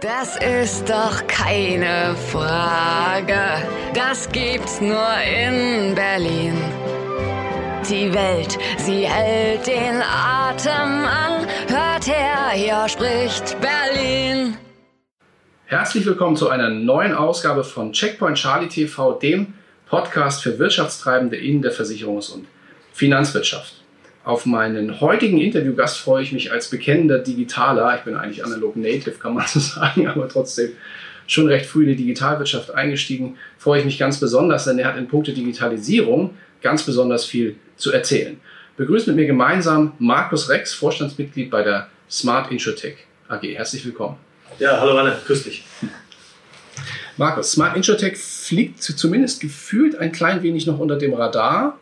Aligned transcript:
Das 0.00 0.36
ist 0.36 0.88
doch 0.88 1.26
keine 1.26 2.14
Frage. 2.30 3.66
Das 3.94 4.28
gibt's 4.30 4.80
nur 4.80 5.12
in 5.24 5.92
Berlin. 5.96 6.54
Die 7.90 8.14
Welt, 8.14 8.56
sie 8.76 9.08
hält 9.08 9.66
den 9.66 10.00
Atem 10.00 11.04
an. 11.04 11.44
Hört 11.66 12.06
her, 12.06 12.50
hier 12.54 12.88
spricht 12.88 13.56
Berlin. 13.60 14.56
Herzlich 15.64 16.06
willkommen 16.06 16.36
zu 16.36 16.48
einer 16.48 16.70
neuen 16.70 17.12
Ausgabe 17.12 17.64
von 17.64 17.92
Checkpoint 17.92 18.36
Charlie 18.36 18.68
TV, 18.68 19.14
dem 19.14 19.54
Podcast 19.86 20.44
für 20.44 20.60
Wirtschaftstreibende 20.60 21.36
in 21.36 21.60
der 21.60 21.72
Versicherungs- 21.72 22.30
und 22.32 22.46
Finanzwirtschaft. 22.92 23.77
Auf 24.28 24.44
meinen 24.44 25.00
heutigen 25.00 25.38
Interviewgast 25.38 25.96
freue 25.96 26.22
ich 26.22 26.32
mich 26.32 26.52
als 26.52 26.68
bekennender 26.68 27.18
Digitaler. 27.18 27.96
Ich 27.96 28.02
bin 28.02 28.14
eigentlich 28.14 28.44
analog 28.44 28.76
native, 28.76 29.12
kann 29.12 29.32
man 29.32 29.46
so 29.48 29.58
sagen, 29.58 30.06
aber 30.06 30.28
trotzdem 30.28 30.72
schon 31.26 31.46
recht 31.46 31.64
früh 31.64 31.84
in 31.84 31.88
die 31.88 31.96
Digitalwirtschaft 31.96 32.74
eingestiegen. 32.74 33.38
Freue 33.56 33.78
ich 33.78 33.86
mich 33.86 33.98
ganz 33.98 34.20
besonders, 34.20 34.66
denn 34.66 34.78
er 34.78 34.88
hat 34.88 34.98
in 34.98 35.08
puncto 35.08 35.32
Digitalisierung 35.32 36.34
ganz 36.60 36.82
besonders 36.82 37.24
viel 37.24 37.56
zu 37.78 37.90
erzählen. 37.90 38.38
Begrüßt 38.76 39.06
mit 39.06 39.16
mir 39.16 39.24
gemeinsam 39.24 39.94
Markus 39.98 40.50
Rex, 40.50 40.74
Vorstandsmitglied 40.74 41.50
bei 41.50 41.62
der 41.62 41.88
Smart 42.10 42.52
Insurtech 42.52 42.96
AG. 43.28 43.44
Herzlich 43.44 43.82
willkommen. 43.86 44.18
Ja, 44.58 44.78
hallo 44.78 44.98
Anne, 44.98 45.16
grüß 45.26 45.44
dich. 45.44 45.64
Markus, 47.16 47.52
Smart 47.52 47.78
Insurtech 47.78 48.18
fliegt 48.18 48.82
zumindest 48.82 49.40
gefühlt 49.40 49.96
ein 49.96 50.12
klein 50.12 50.42
wenig 50.42 50.66
noch 50.66 50.78
unter 50.78 50.96
dem 50.96 51.14
Radar. 51.14 51.78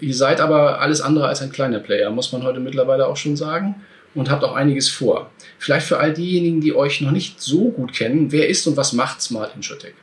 Ihr 0.00 0.14
seid 0.14 0.40
aber 0.40 0.80
alles 0.80 1.00
andere 1.00 1.26
als 1.26 1.42
ein 1.42 1.50
kleiner 1.50 1.80
Player, 1.80 2.10
muss 2.10 2.32
man 2.32 2.44
heute 2.44 2.60
mittlerweile 2.60 3.06
auch 3.06 3.16
schon 3.16 3.36
sagen, 3.36 3.74
und 4.14 4.30
habt 4.30 4.44
auch 4.44 4.54
einiges 4.54 4.88
vor. 4.88 5.30
Vielleicht 5.58 5.86
für 5.86 5.98
all 5.98 6.12
diejenigen, 6.12 6.60
die 6.60 6.74
euch 6.74 7.00
noch 7.00 7.10
nicht 7.10 7.40
so 7.40 7.70
gut 7.70 7.92
kennen, 7.92 8.32
wer 8.32 8.48
ist 8.48 8.66
und 8.66 8.76
was 8.76 8.92
macht 8.92 9.20
Smart 9.22 9.54
Insurtech? 9.54 9.94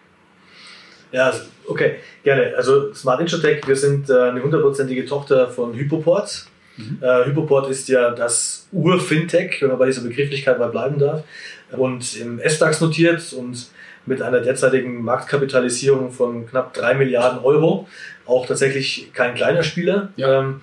Ja, 1.11 1.33
okay, 1.67 1.95
gerne. 2.23 2.53
Also 2.57 2.93
Smart 2.93 3.21
Insurtech, 3.21 3.65
wir 3.67 3.75
sind 3.75 4.09
äh, 4.09 4.13
eine 4.13 4.43
hundertprozentige 4.43 5.05
Tochter 5.05 5.49
von 5.49 5.73
Hypoport. 5.73 6.45
Mhm. 6.77 6.99
Äh, 7.01 7.25
Hypoport 7.25 7.69
ist 7.69 7.87
ja 7.87 8.11
das 8.11 8.67
Ur-Fintech, 8.71 9.61
wenn 9.61 9.69
man 9.69 9.79
bei 9.79 9.85
dieser 9.87 10.01
Begrifflichkeit 10.01 10.59
mal 10.59 10.69
bleiben 10.69 10.99
darf, 10.99 11.23
und 11.71 12.17
im 12.17 12.39
S-DAX 12.39 12.81
notiert 12.81 13.33
und 13.33 13.67
mit 14.05 14.21
einer 14.21 14.39
derzeitigen 14.39 15.01
Marktkapitalisierung 15.03 16.11
von 16.11 16.47
knapp 16.47 16.73
drei 16.73 16.93
Milliarden 16.93 17.39
Euro 17.39 17.87
auch 18.25 18.45
tatsächlich 18.45 19.11
kein 19.13 19.35
kleiner 19.35 19.63
Spieler. 19.63 20.09
Ja. 20.15 20.41
Ähm, 20.41 20.61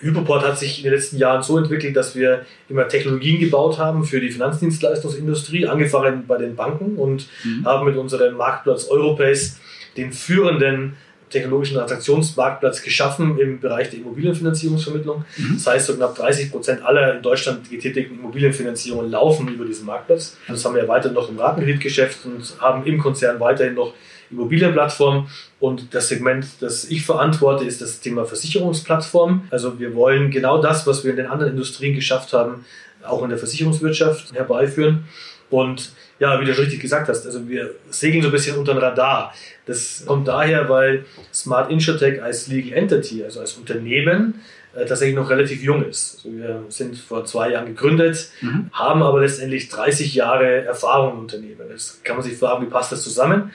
Hypoport 0.00 0.46
hat 0.46 0.58
sich 0.58 0.78
in 0.78 0.84
den 0.84 0.94
letzten 0.94 1.18
Jahren 1.18 1.42
so 1.42 1.58
entwickelt, 1.58 1.94
dass 1.94 2.16
wir 2.16 2.46
immer 2.68 2.88
Technologien 2.88 3.38
gebaut 3.38 3.78
haben 3.78 4.04
für 4.04 4.20
die 4.20 4.30
Finanzdienstleistungsindustrie, 4.30 5.66
angefangen 5.66 6.24
bei 6.26 6.38
den 6.38 6.56
Banken 6.56 6.96
und 6.96 7.28
mhm. 7.44 7.66
haben 7.66 7.84
mit 7.84 7.96
unserem 7.96 8.36
Marktplatz 8.36 8.88
Europace 8.88 9.58
den 9.96 10.12
führenden 10.12 10.96
technologischen 11.30 11.76
Transaktionsmarktplatz 11.76 12.82
geschaffen 12.82 13.38
im 13.38 13.60
Bereich 13.60 13.90
der 13.90 14.00
Immobilienfinanzierungsvermittlung. 14.00 15.24
Mhm. 15.36 15.54
Das 15.54 15.66
heißt, 15.66 15.86
so 15.86 15.94
knapp 15.94 16.16
30 16.16 16.50
Prozent 16.50 16.84
aller 16.84 17.16
in 17.16 17.22
Deutschland 17.22 17.70
getätigten 17.70 18.18
Immobilienfinanzierungen 18.18 19.10
laufen 19.10 19.48
über 19.48 19.64
diesen 19.64 19.86
Marktplatz. 19.86 20.36
Das 20.48 20.64
haben 20.64 20.74
wir 20.74 20.86
weiter 20.88 21.10
noch 21.12 21.28
im 21.28 21.38
Ratenkreditgeschäft 21.38 22.26
und 22.26 22.60
haben 22.60 22.84
im 22.84 22.98
Konzern 22.98 23.40
weiterhin 23.40 23.74
noch 23.74 23.94
Immobilienplattform. 24.30 25.28
Und 25.58 25.94
das 25.94 26.08
Segment, 26.08 26.46
das 26.60 26.84
ich 26.84 27.04
verantworte, 27.04 27.64
ist 27.64 27.80
das 27.80 28.00
Thema 28.00 28.24
Versicherungsplattform. 28.24 29.44
Also 29.50 29.78
wir 29.78 29.94
wollen 29.94 30.30
genau 30.30 30.60
das, 30.60 30.86
was 30.86 31.04
wir 31.04 31.10
in 31.10 31.16
den 31.16 31.26
anderen 31.26 31.52
Industrien 31.52 31.94
geschafft 31.94 32.32
haben, 32.32 32.64
auch 33.02 33.22
in 33.22 33.30
der 33.30 33.38
Versicherungswirtschaft 33.38 34.32
herbeiführen. 34.32 35.04
Und 35.50 35.92
ja, 36.20 36.38
wie 36.40 36.44
du 36.44 36.54
schon 36.54 36.64
richtig 36.64 36.80
gesagt 36.80 37.08
hast, 37.08 37.26
also 37.26 37.48
wir 37.48 37.74
segeln 37.88 38.22
so 38.22 38.28
ein 38.28 38.32
bisschen 38.32 38.56
unter 38.56 38.74
den 38.74 38.82
Radar. 38.82 39.34
Das 39.66 40.04
kommt 40.06 40.28
daher, 40.28 40.68
weil 40.68 41.06
Smart 41.32 41.70
Insurtech 41.70 42.22
als 42.22 42.46
Legal 42.46 42.78
Entity, 42.78 43.24
also 43.24 43.40
als 43.40 43.54
Unternehmen, 43.54 44.42
äh, 44.74 44.84
tatsächlich 44.84 45.16
noch 45.16 45.30
relativ 45.30 45.62
jung 45.62 45.84
ist. 45.84 46.16
Also 46.16 46.36
wir 46.36 46.64
sind 46.68 46.98
vor 46.98 47.24
zwei 47.24 47.52
Jahren 47.52 47.66
gegründet, 47.66 48.30
mhm. 48.42 48.70
haben 48.72 49.02
aber 49.02 49.20
letztendlich 49.20 49.70
30 49.70 50.14
Jahre 50.14 50.64
Erfahrung 50.64 51.14
im 51.14 51.20
Unternehmen. 51.20 51.70
Jetzt 51.70 52.04
kann 52.04 52.16
man 52.16 52.24
sich 52.24 52.36
fragen, 52.36 52.66
wie 52.66 52.70
passt 52.70 52.92
das 52.92 53.02
zusammen? 53.02 53.50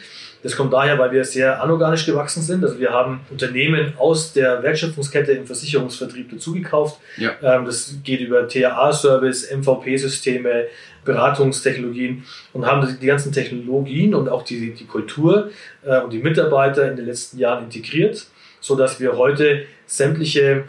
Das 0.45 0.56
kommt 0.56 0.73
daher, 0.73 1.00
weil 1.00 1.11
wir 1.11 1.25
sehr 1.25 1.59
anorganisch 1.59 2.06
gewachsen 2.06 2.44
sind. 2.44 2.63
Also 2.63 2.79
wir 2.79 2.91
haben 2.91 3.22
Unternehmen 3.31 3.94
aus 3.97 4.31
der 4.31 4.61
Wertschöpfungskette 4.61 5.31
im 5.31 5.47
Versicherungsvertrieb 5.47 6.29
dazugekauft. 6.29 7.00
Ja. 7.17 7.31
Ähm, 7.41 7.66
das 7.66 7.95
geht 8.03 8.19
über 8.19 8.47
TAA-Service, 8.47 9.51
MVP-Systeme, 9.51 10.67
Beratungstechnologien 11.03 12.25
und 12.53 12.67
haben 12.67 12.95
die 13.01 13.07
ganzen 13.07 13.31
Technologien 13.31 14.13
und 14.13 14.29
auch 14.29 14.44
die, 14.44 14.75
die 14.75 14.85
Kultur 14.85 15.50
äh, 15.84 16.01
und 16.01 16.13
die 16.13 16.19
Mitarbeiter 16.19 16.91
in 16.91 16.95
den 16.95 17.07
letzten 17.07 17.39
Jahren 17.39 17.63
integriert, 17.63 18.28
sodass 18.59 19.00
wir 19.00 19.17
heute 19.17 19.63
sämtliche 19.88 20.66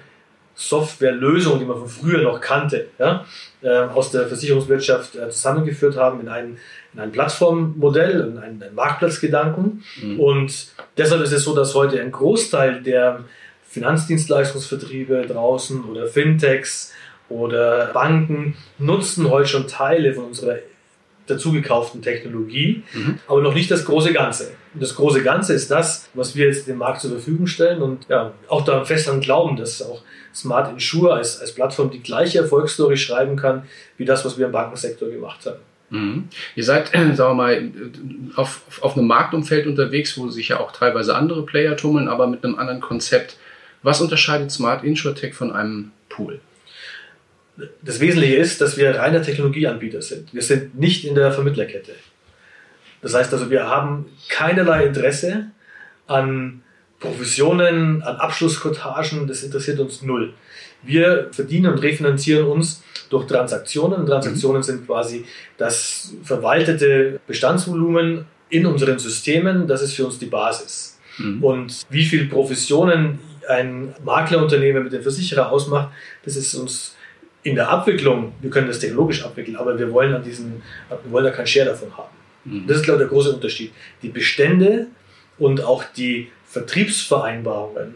Softwarelösungen, 0.54 1.58
die 1.58 1.66
man 1.66 1.76
von 1.80 1.88
früher 1.88 2.22
noch 2.22 2.40
kannte, 2.40 2.88
ja, 2.98 3.26
aus 3.68 4.10
der 4.10 4.26
Versicherungswirtschaft 4.26 5.16
äh, 5.16 5.30
zusammengeführt 5.30 5.96
haben 5.96 6.20
in 6.20 6.28
einen 6.28 6.58
ein 6.96 7.12
Plattformmodell, 7.12 8.38
ein, 8.42 8.62
ein 8.62 8.74
Marktplatzgedanken. 8.74 9.84
Mhm. 10.02 10.20
Und 10.20 10.68
deshalb 10.96 11.22
ist 11.22 11.32
es 11.32 11.44
so, 11.44 11.54
dass 11.54 11.74
heute 11.74 12.00
ein 12.00 12.10
Großteil 12.10 12.82
der 12.82 13.24
Finanzdienstleistungsvertriebe 13.68 15.26
draußen 15.26 15.84
oder 15.84 16.06
Fintechs 16.06 16.92
oder 17.28 17.88
Banken 17.88 18.56
nutzen 18.78 19.30
heute 19.30 19.48
schon 19.48 19.68
Teile 19.68 20.14
von 20.14 20.24
unserer 20.26 20.56
dazugekauften 21.26 22.02
Technologie, 22.02 22.84
mhm. 22.94 23.18
aber 23.26 23.42
noch 23.42 23.54
nicht 23.54 23.70
das 23.70 23.84
große 23.84 24.12
Ganze. 24.12 24.52
Das 24.78 24.94
große 24.94 25.22
Ganze 25.22 25.54
ist 25.54 25.70
das, 25.70 26.08
was 26.14 26.34
wir 26.34 26.46
jetzt 26.46 26.68
dem 26.68 26.78
Markt 26.78 27.00
zur 27.00 27.10
Verfügung 27.10 27.46
stellen 27.46 27.82
und 27.82 28.06
ja, 28.08 28.32
auch 28.48 28.64
da 28.64 28.84
fest 28.84 29.08
an 29.08 29.20
glauben, 29.20 29.56
dass 29.56 29.82
auch 29.82 30.02
Smart 30.34 30.72
Insure 30.72 31.14
als, 31.14 31.40
als 31.40 31.52
Plattform 31.52 31.90
die 31.90 32.02
gleiche 32.02 32.38
Erfolgsstory 32.38 32.96
schreiben 32.96 33.36
kann, 33.36 33.64
wie 33.96 34.04
das, 34.04 34.24
was 34.24 34.38
wir 34.38 34.46
im 34.46 34.52
Bankensektor 34.52 35.08
gemacht 35.08 35.46
haben. 35.46 35.60
Mhm. 35.90 36.28
Ihr 36.54 36.64
seid, 36.64 36.94
äh, 36.94 36.98
sagen 37.14 37.30
wir 37.30 37.34
mal, 37.34 37.70
auf, 38.36 38.62
auf 38.80 38.96
einem 38.96 39.06
Marktumfeld 39.06 39.66
unterwegs, 39.66 40.18
wo 40.18 40.28
sich 40.28 40.48
ja 40.48 40.60
auch 40.60 40.72
teilweise 40.72 41.14
andere 41.14 41.44
Player 41.44 41.76
tummeln, 41.76 42.08
aber 42.08 42.26
mit 42.26 42.44
einem 42.44 42.56
anderen 42.56 42.80
Konzept. 42.80 43.36
Was 43.82 44.00
unterscheidet 44.00 44.50
Smart 44.50 44.84
InsurTech 44.84 45.34
von 45.34 45.52
einem 45.52 45.92
Pool? 46.08 46.40
Das 47.82 48.00
Wesentliche 48.00 48.36
ist, 48.36 48.60
dass 48.60 48.76
wir 48.76 48.96
reiner 48.96 49.22
Technologieanbieter 49.22 50.02
sind. 50.02 50.34
Wir 50.34 50.42
sind 50.42 50.78
nicht 50.78 51.04
in 51.04 51.14
der 51.14 51.32
Vermittlerkette. 51.32 51.92
Das 53.06 53.14
heißt 53.14 53.32
also, 53.32 53.52
wir 53.52 53.68
haben 53.68 54.06
keinerlei 54.28 54.86
Interesse 54.86 55.46
an 56.08 56.62
Provisionen, 56.98 58.02
an 58.02 58.16
Abschlussquotagen, 58.16 59.28
das 59.28 59.44
interessiert 59.44 59.78
uns 59.78 60.02
null. 60.02 60.34
Wir 60.82 61.28
verdienen 61.30 61.70
und 61.70 61.78
refinanzieren 61.78 62.48
uns 62.48 62.82
durch 63.08 63.28
Transaktionen. 63.28 64.06
Transaktionen 64.06 64.56
mhm. 64.56 64.64
sind 64.64 64.86
quasi 64.86 65.24
das 65.56 66.14
verwaltete 66.24 67.20
Bestandsvolumen 67.28 68.26
in 68.48 68.66
unseren 68.66 68.98
Systemen. 68.98 69.68
Das 69.68 69.82
ist 69.82 69.94
für 69.94 70.04
uns 70.04 70.18
die 70.18 70.26
Basis. 70.26 70.98
Mhm. 71.18 71.44
Und 71.44 71.82
wie 71.88 72.04
viel 72.04 72.26
Provisionen 72.26 73.20
ein 73.48 73.94
Maklerunternehmen 74.04 74.82
mit 74.82 74.92
dem 74.92 75.02
Versicherer 75.02 75.52
ausmacht, 75.52 75.90
das 76.24 76.34
ist 76.34 76.56
uns 76.56 76.96
in 77.44 77.54
der 77.54 77.68
Abwicklung, 77.68 78.32
wir 78.40 78.50
können 78.50 78.66
das 78.66 78.80
technologisch 78.80 79.24
abwickeln, 79.24 79.54
aber 79.54 79.78
wir 79.78 79.92
wollen, 79.92 80.12
an 80.12 80.24
diesen, 80.24 80.60
wir 80.88 81.12
wollen 81.12 81.26
da 81.26 81.30
keinen 81.30 81.46
Share 81.46 81.66
davon 81.66 81.96
haben. 81.96 82.16
Mhm. 82.46 82.66
Das 82.66 82.78
ist, 82.78 82.84
glaube 82.84 83.02
ich, 83.02 83.08
der 83.08 83.08
große 83.08 83.32
Unterschied. 83.32 83.72
Die 84.02 84.08
Bestände 84.08 84.86
und 85.38 85.62
auch 85.62 85.84
die 85.84 86.28
Vertriebsvereinbarungen 86.46 87.94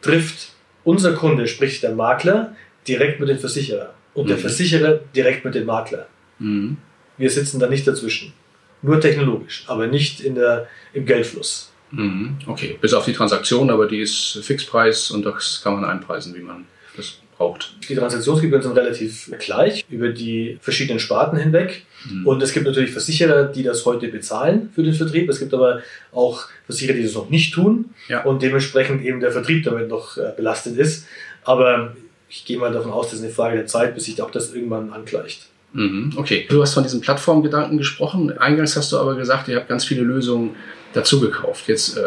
trifft 0.00 0.52
unser 0.84 1.12
Kunde, 1.12 1.46
sprich 1.46 1.80
der 1.80 1.94
Makler, 1.94 2.56
direkt 2.86 3.20
mit 3.20 3.28
dem 3.28 3.38
Versicherer 3.38 3.94
und 4.14 4.24
mhm. 4.24 4.28
der 4.28 4.38
Versicherer 4.38 5.00
direkt 5.14 5.44
mit 5.44 5.54
dem 5.54 5.66
Makler. 5.66 6.06
Mhm. 6.38 6.78
Wir 7.18 7.30
sitzen 7.30 7.60
da 7.60 7.68
nicht 7.68 7.86
dazwischen. 7.86 8.32
Nur 8.80 9.00
technologisch, 9.00 9.64
aber 9.66 9.88
nicht 9.88 10.20
in 10.20 10.36
der, 10.36 10.68
im 10.92 11.04
Geldfluss. 11.04 11.72
Mhm. 11.90 12.38
Okay, 12.46 12.78
bis 12.80 12.94
auf 12.94 13.04
die 13.04 13.12
Transaktion, 13.12 13.70
aber 13.70 13.88
die 13.88 14.00
ist 14.00 14.38
Fixpreis 14.42 15.10
und 15.10 15.24
das 15.24 15.60
kann 15.62 15.74
man 15.74 15.84
einpreisen, 15.84 16.34
wie 16.34 16.40
man 16.40 16.66
das 16.96 17.18
braucht. 17.38 17.74
Die 17.88 17.94
Transaktionsgebühren 17.94 18.62
sind 18.62 18.76
relativ 18.76 19.32
gleich 19.38 19.86
über 19.88 20.10
die 20.10 20.58
verschiedenen 20.60 20.98
Sparten 20.98 21.38
hinweg. 21.38 21.86
Mhm. 22.10 22.26
Und 22.26 22.42
es 22.42 22.52
gibt 22.52 22.66
natürlich 22.66 22.90
Versicherer, 22.90 23.44
die 23.44 23.62
das 23.62 23.86
heute 23.86 24.08
bezahlen 24.08 24.70
für 24.74 24.82
den 24.82 24.92
Vertrieb. 24.92 25.28
Es 25.30 25.38
gibt 25.38 25.54
aber 25.54 25.80
auch 26.12 26.46
Versicherer, 26.66 26.96
die 26.96 27.04
das 27.04 27.14
noch 27.14 27.30
nicht 27.30 27.54
tun 27.54 27.86
ja. 28.08 28.24
und 28.24 28.42
dementsprechend 28.42 29.02
eben 29.02 29.20
der 29.20 29.32
Vertrieb 29.32 29.64
damit 29.64 29.88
noch 29.88 30.18
äh, 30.18 30.32
belastet 30.36 30.76
ist. 30.76 31.06
Aber 31.44 31.94
ich 32.28 32.44
gehe 32.44 32.58
mal 32.58 32.72
davon 32.72 32.92
aus, 32.92 33.06
das 33.06 33.20
ist 33.20 33.24
eine 33.24 33.32
Frage 33.32 33.56
der 33.56 33.66
Zeit, 33.66 33.94
bis 33.94 34.04
sich 34.04 34.20
auch 34.20 34.30
das 34.30 34.52
irgendwann 34.52 34.92
angleicht. 34.92 35.46
Mhm, 35.72 36.14
okay, 36.16 36.46
du 36.48 36.62
hast 36.62 36.74
von 36.74 36.82
diesem 36.82 37.00
Plattformgedanken 37.00 37.78
gesprochen. 37.78 38.36
Eingangs 38.38 38.76
hast 38.76 38.90
du 38.92 38.98
aber 38.98 39.16
gesagt, 39.16 39.48
ihr 39.48 39.56
habt 39.56 39.68
ganz 39.68 39.84
viele 39.84 40.02
Lösungen 40.02 40.56
dazu 40.92 41.20
gekauft. 41.20 41.68
Jetzt 41.68 41.96
äh, 41.96 42.02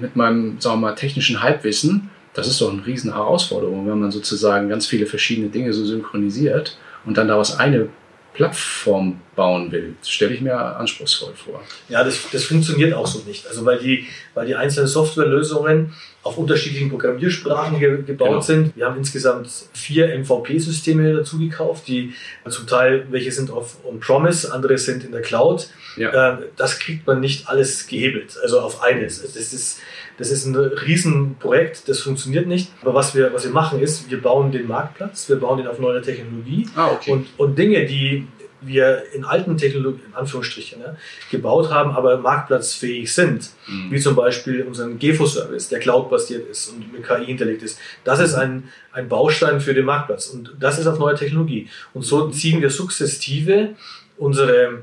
mit 0.00 0.16
meinem, 0.16 0.60
sagen 0.60 0.80
wir 0.80 0.88
mal, 0.88 0.94
technischen 0.94 1.42
Halbwissen, 1.42 2.10
das 2.34 2.46
ist 2.46 2.60
doch 2.60 2.72
eine 2.72 2.84
riesen 2.86 3.14
Herausforderung, 3.14 3.88
wenn 3.88 3.98
man 3.98 4.10
sozusagen 4.10 4.68
ganz 4.68 4.86
viele 4.86 5.06
verschiedene 5.06 5.48
Dinge 5.48 5.72
so 5.72 5.84
synchronisiert 5.84 6.78
und 7.04 7.16
dann 7.16 7.28
daraus 7.28 7.58
eine 7.58 7.88
Plattform 8.34 9.20
bauen 9.34 9.72
will. 9.72 9.96
Das 10.00 10.08
stelle 10.08 10.34
ich 10.34 10.40
mir 10.40 10.54
anspruchsvoll 10.56 11.34
vor. 11.34 11.62
Ja, 11.88 12.04
das, 12.04 12.20
das 12.32 12.44
funktioniert 12.44 12.94
auch 12.94 13.06
so 13.06 13.20
nicht. 13.26 13.46
Also 13.46 13.64
weil 13.64 13.78
die, 13.78 14.06
weil 14.34 14.46
die 14.46 14.54
einzelnen 14.54 14.86
Softwarelösungen 14.86 15.92
auf 16.22 16.36
unterschiedlichen 16.36 16.90
Programmiersprachen 16.90 17.78
ge 17.78 18.02
gebaut 18.02 18.28
genau. 18.28 18.40
sind. 18.40 18.76
Wir 18.76 18.86
haben 18.86 18.98
insgesamt 18.98 19.48
vier 19.72 20.08
MVP-Systeme 20.18 21.14
dazu 21.14 21.38
gekauft, 21.38 21.88
die 21.88 22.12
zum 22.48 22.66
Teil, 22.66 23.06
welche 23.10 23.32
sind 23.32 23.50
auf 23.50 23.78
On-Promise, 23.84 24.52
andere 24.52 24.76
sind 24.76 25.02
in 25.02 25.12
der 25.12 25.22
Cloud. 25.22 25.68
Ja. 25.96 26.34
Äh, 26.34 26.38
das 26.56 26.78
kriegt 26.78 27.06
man 27.06 27.20
nicht 27.20 27.48
alles 27.48 27.86
gehebelt, 27.86 28.36
also 28.42 28.60
auf 28.60 28.82
eines. 28.82 29.22
Das 29.22 29.34
ist, 29.34 29.80
das 30.18 30.30
ist 30.30 30.44
ein 30.44 30.54
Riesenprojekt, 30.54 31.88
das 31.88 32.00
funktioniert 32.00 32.46
nicht. 32.46 32.70
Aber 32.82 32.92
was 32.92 33.14
wir, 33.14 33.32
was 33.32 33.44
wir 33.44 33.52
machen 33.52 33.80
ist, 33.80 34.10
wir 34.10 34.20
bauen 34.20 34.52
den 34.52 34.68
Marktplatz, 34.68 35.28
wir 35.30 35.36
bauen 35.36 35.56
den 35.56 35.66
auf 35.66 35.78
neue 35.78 36.02
Technologie 36.02 36.68
ah, 36.76 36.90
okay. 36.92 37.12
und, 37.12 37.28
und 37.38 37.58
Dinge, 37.58 37.86
die 37.86 38.26
wir 38.60 39.04
in 39.12 39.24
alten 39.24 39.56
Technologien, 39.56 40.06
in 40.08 40.14
Anführungsstrichen, 40.14 40.80
ja, 40.80 40.96
gebaut 41.30 41.70
haben, 41.70 41.90
aber 41.92 42.18
marktplatzfähig 42.18 43.12
sind, 43.12 43.50
mhm. 43.66 43.90
wie 43.90 44.00
zum 44.00 44.14
Beispiel 44.14 44.62
unseren 44.62 44.98
GEFO-Service, 44.98 45.68
der 45.68 45.80
cloud-basiert 45.80 46.48
ist 46.48 46.68
und 46.70 46.92
mit 46.92 47.06
KI 47.06 47.26
hinterlegt 47.26 47.62
ist. 47.62 47.78
Das 48.04 48.20
ist 48.20 48.34
ein, 48.34 48.68
ein 48.92 49.08
Baustein 49.08 49.60
für 49.60 49.74
den 49.74 49.84
Marktplatz 49.84 50.28
und 50.28 50.54
das 50.58 50.78
ist 50.78 50.86
auf 50.86 50.98
neue 50.98 51.14
Technologie. 51.14 51.68
Und 51.94 52.02
so 52.02 52.28
ziehen 52.30 52.60
wir 52.60 52.70
sukzessive 52.70 53.70
unsere 54.18 54.82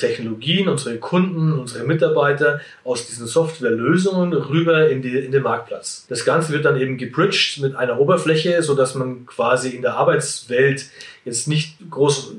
Technologien, 0.00 0.68
unsere 0.68 0.96
Kunden, 0.96 1.52
unsere 1.52 1.84
Mitarbeiter 1.84 2.60
aus 2.82 3.06
diesen 3.06 3.26
Softwarelösungen 3.26 4.32
rüber 4.32 4.88
in, 4.88 5.02
die, 5.02 5.16
in 5.16 5.30
den 5.30 5.42
Marktplatz. 5.42 6.06
Das 6.08 6.24
Ganze 6.24 6.52
wird 6.52 6.64
dann 6.64 6.80
eben 6.80 6.96
gebridged 6.96 7.60
mit 7.60 7.76
einer 7.76 8.00
Oberfläche, 8.00 8.62
sodass 8.62 8.96
man 8.96 9.26
quasi 9.26 9.70
in 9.70 9.82
der 9.82 9.94
Arbeitswelt 9.94 10.86
jetzt 11.24 11.46
nicht 11.46 11.76
groß 11.90 12.34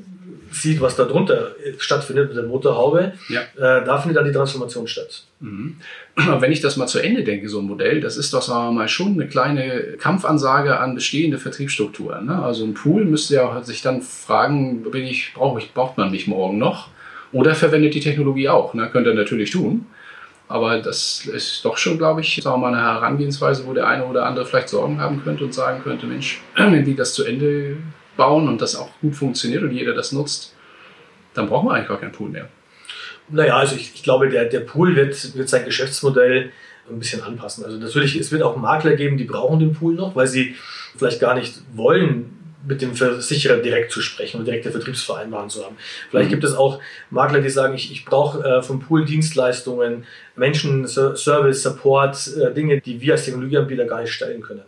sieht, 0.51 0.81
was 0.81 0.95
da 0.95 1.05
drunter 1.05 1.55
stattfindet 1.77 2.29
mit 2.29 2.37
der 2.37 2.45
Motorhaube, 2.45 3.13
ja. 3.29 3.41
äh, 3.55 3.83
da 3.83 3.97
findet 3.99 4.17
dann 4.17 4.25
die 4.25 4.31
Transformation 4.31 4.87
statt. 4.87 5.23
Mhm. 5.39 5.77
Wenn 6.15 6.51
ich 6.51 6.61
das 6.61 6.77
mal 6.77 6.87
zu 6.87 6.99
Ende 6.99 7.23
denke, 7.23 7.49
so 7.49 7.59
ein 7.59 7.65
Modell, 7.65 8.01
das 8.01 8.17
ist 8.17 8.33
doch, 8.33 8.41
sagen 8.41 8.67
wir 8.67 8.71
mal, 8.71 8.87
schon 8.87 9.13
eine 9.13 9.27
kleine 9.27 9.95
Kampfansage 9.97 10.79
an 10.79 10.95
bestehende 10.95 11.37
Vertriebsstrukturen. 11.37 12.25
Ne? 12.25 12.41
Also 12.41 12.65
ein 12.65 12.73
Pool 12.73 13.05
müsste 13.05 13.35
ja 13.35 13.63
sich 13.63 13.81
dann 13.81 14.01
fragen, 14.01 14.83
bin 14.83 15.05
ich, 15.05 15.33
brauche 15.33 15.59
ich, 15.59 15.73
braucht 15.73 15.97
man 15.97 16.11
mich 16.11 16.27
morgen 16.27 16.57
noch? 16.57 16.89
Oder 17.31 17.55
verwendet 17.55 17.93
die 17.93 18.01
Technologie 18.01 18.49
auch. 18.49 18.73
Ne? 18.73 18.89
Könnte 18.89 19.11
er 19.11 19.15
natürlich 19.15 19.51
tun. 19.51 19.85
Aber 20.51 20.79
das 20.79 21.25
ist 21.25 21.63
doch 21.63 21.77
schon, 21.77 21.97
glaube 21.97 22.19
ich, 22.19 22.41
sagen 22.43 22.61
wir 22.61 22.69
mal, 22.69 22.77
eine 22.77 22.85
Herangehensweise, 22.85 23.65
wo 23.65 23.73
der 23.73 23.87
eine 23.87 24.05
oder 24.05 24.25
andere 24.25 24.45
vielleicht 24.45 24.67
Sorgen 24.67 24.99
haben 24.99 25.23
könnte 25.23 25.45
und 25.45 25.53
sagen 25.53 25.81
könnte, 25.81 26.05
Mensch, 26.07 26.41
wenn 26.55 26.83
die 26.83 26.95
das 26.95 27.13
zu 27.13 27.23
Ende 27.23 27.77
bauen 28.17 28.47
und 28.47 28.61
das 28.61 28.75
auch 28.75 28.89
gut 29.01 29.15
funktioniert 29.15 29.63
und 29.63 29.71
jeder 29.71 29.93
das 29.93 30.11
nutzt, 30.11 30.55
dann 31.33 31.47
brauchen 31.47 31.67
wir 31.67 31.73
eigentlich 31.73 31.87
gar 31.87 31.99
keinen 31.99 32.11
Pool 32.11 32.29
mehr. 32.29 32.49
Naja, 33.29 33.57
also 33.57 33.75
ich, 33.75 33.93
ich 33.95 34.03
glaube, 34.03 34.29
der, 34.29 34.45
der 34.45 34.59
Pool 34.61 34.95
wird, 34.95 35.35
wird 35.35 35.47
sein 35.47 35.65
Geschäftsmodell 35.65 36.51
ein 36.89 36.99
bisschen 36.99 37.21
anpassen. 37.21 37.63
Also 37.63 37.77
natürlich, 37.77 38.15
es 38.15 38.31
wird 38.31 38.43
auch 38.43 38.57
Makler 38.57 38.95
geben, 38.95 39.17
die 39.17 39.23
brauchen 39.23 39.59
den 39.59 39.73
Pool 39.73 39.93
noch, 39.93 40.15
weil 40.15 40.27
sie 40.27 40.55
vielleicht 40.97 41.21
gar 41.21 41.35
nicht 41.35 41.61
wollen, 41.73 42.37
mit 42.67 42.81
dem 42.81 42.95
Versicherer 42.95 43.57
direkt 43.57 43.91
zu 43.91 44.01
sprechen 44.01 44.39
und 44.39 44.45
direkte 44.45 44.71
Vertriebsvereinbarungen 44.71 45.49
zu 45.49 45.65
haben. 45.65 45.77
Vielleicht 46.09 46.27
mhm. 46.27 46.33
gibt 46.33 46.43
es 46.43 46.53
auch 46.53 46.79
Makler, 47.09 47.41
die 47.41 47.49
sagen, 47.49 47.73
ich, 47.73 47.91
ich 47.91 48.05
brauche 48.05 48.43
äh, 48.43 48.61
vom 48.61 48.79
Pool 48.79 49.05
Dienstleistungen, 49.05 50.05
Menschen, 50.35 50.87
Service, 50.87 51.63
Support, 51.63 52.31
äh, 52.37 52.53
Dinge, 52.53 52.79
die 52.81 53.01
wir 53.01 53.13
als 53.13 53.25
Technologieanbieter 53.25 53.85
gar 53.85 54.01
nicht 54.01 54.13
stellen 54.13 54.41
können. 54.41 54.63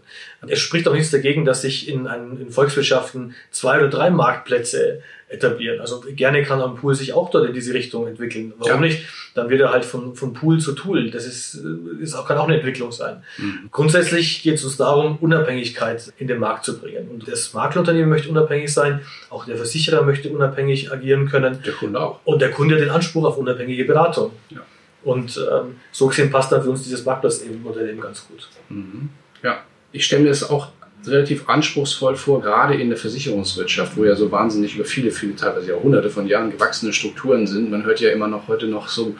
Es 0.47 0.59
spricht 0.59 0.87
auch 0.87 0.93
nichts 0.93 1.11
dagegen, 1.11 1.45
dass 1.45 1.61
sich 1.61 1.87
in, 1.87 2.05
in 2.05 2.49
Volkswirtschaften 2.49 3.33
zwei 3.51 3.77
oder 3.77 3.89
drei 3.89 4.09
Marktplätze 4.09 5.01
etablieren. 5.33 5.79
Also 5.79 6.03
gerne 6.15 6.43
kann 6.43 6.61
ein 6.61 6.75
Pool 6.75 6.95
sich 6.95 7.13
auch 7.13 7.29
dort 7.31 7.47
in 7.47 7.53
diese 7.53 7.73
Richtung 7.73 8.07
entwickeln. 8.07 8.53
Warum 8.57 8.83
ja. 8.83 8.87
nicht? 8.87 9.03
Dann 9.33 9.49
wird 9.49 9.61
er 9.61 9.71
halt 9.71 9.83
von, 9.83 10.15
von 10.15 10.33
Pool 10.33 10.59
zu 10.59 10.73
Tool. 10.73 11.09
Das 11.09 11.25
ist, 11.25 11.59
ist 11.99 12.13
auch, 12.13 12.27
kann 12.27 12.37
auch 12.37 12.47
eine 12.47 12.57
Entwicklung 12.57 12.91
sein. 12.91 13.23
Mhm. 13.37 13.69
Grundsätzlich 13.71 14.43
geht 14.43 14.55
es 14.55 14.63
uns 14.63 14.77
darum, 14.77 15.17
Unabhängigkeit 15.17 16.13
in 16.17 16.27
den 16.27 16.39
Markt 16.39 16.65
zu 16.65 16.79
bringen. 16.79 17.09
Und 17.09 17.27
das 17.27 17.53
Maklerunternehmen 17.53 18.09
möchte 18.09 18.29
unabhängig 18.29 18.71
sein, 18.71 19.01
auch 19.29 19.45
der 19.45 19.57
Versicherer 19.57 20.03
möchte 20.03 20.29
unabhängig 20.29 20.91
agieren 20.91 21.27
können. 21.27 21.59
Der 21.65 21.73
Kunde 21.73 21.99
auch. 21.99 22.19
Und 22.25 22.41
der 22.41 22.51
Kunde 22.51 22.75
hat 22.75 22.81
den 22.81 22.91
Anspruch 22.91 23.25
auf 23.25 23.37
unabhängige 23.37 23.85
Beratung. 23.85 24.31
Ja. 24.49 24.61
Und 25.03 25.37
ähm, 25.37 25.75
so 25.91 26.07
gesehen 26.07 26.31
passt 26.31 26.51
dann 26.51 26.63
für 26.63 26.69
uns 26.69 26.83
dieses 26.83 27.03
Marktplatz-Modell 27.05 27.89
eben 27.89 28.01
ganz 28.01 28.25
gut. 28.27 28.47
Mhm. 28.69 29.09
Ja, 29.43 29.63
ich 29.91 30.05
stelle 30.05 30.23
mir 30.23 30.29
das 30.29 30.49
auch 30.49 30.69
relativ 31.05 31.49
anspruchsvoll 31.49 32.15
vor, 32.15 32.41
gerade 32.41 32.75
in 32.75 32.89
der 32.89 32.97
Versicherungswirtschaft, 32.97 33.97
wo 33.97 34.05
ja 34.05 34.15
so 34.15 34.31
wahnsinnig 34.31 34.75
über 34.75 34.85
viele, 34.85 35.11
viele, 35.11 35.35
teilweise 35.35 35.69
Jahrhunderte 35.69 36.09
von 36.09 36.27
Jahren 36.27 36.51
gewachsene 36.51 36.93
Strukturen 36.93 37.47
sind. 37.47 37.69
Man 37.69 37.85
hört 37.85 37.99
ja 37.99 38.11
immer 38.11 38.27
noch 38.27 38.47
heute 38.47 38.67
noch 38.67 38.87
so, 38.87 39.15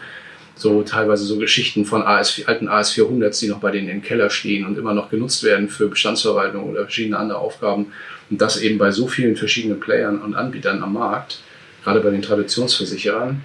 so 0.55 0.83
teilweise 0.83 1.25
so 1.25 1.37
Geschichten 1.37 1.85
von 1.85 2.03
AS, 2.03 2.41
alten 2.45 2.69
AS400s, 2.69 3.39
die 3.39 3.49
noch 3.49 3.59
bei 3.59 3.71
denen 3.71 3.89
im 3.89 4.01
Keller 4.01 4.29
stehen 4.29 4.65
und 4.65 4.77
immer 4.77 4.93
noch 4.93 5.09
genutzt 5.09 5.43
werden 5.43 5.67
für 5.67 5.89
Bestandsverwaltung 5.89 6.69
oder 6.69 6.83
verschiedene 6.83 7.17
andere 7.17 7.39
Aufgaben. 7.39 7.87
Und 8.29 8.41
das 8.41 8.61
eben 8.61 8.77
bei 8.77 8.91
so 8.91 9.07
vielen 9.07 9.35
verschiedenen 9.35 9.79
Playern 9.79 10.21
und 10.21 10.35
Anbietern 10.35 10.81
am 10.81 10.93
Markt, 10.93 11.41
gerade 11.83 11.99
bei 11.99 12.11
den 12.11 12.21
Traditionsversicherern. 12.21 13.41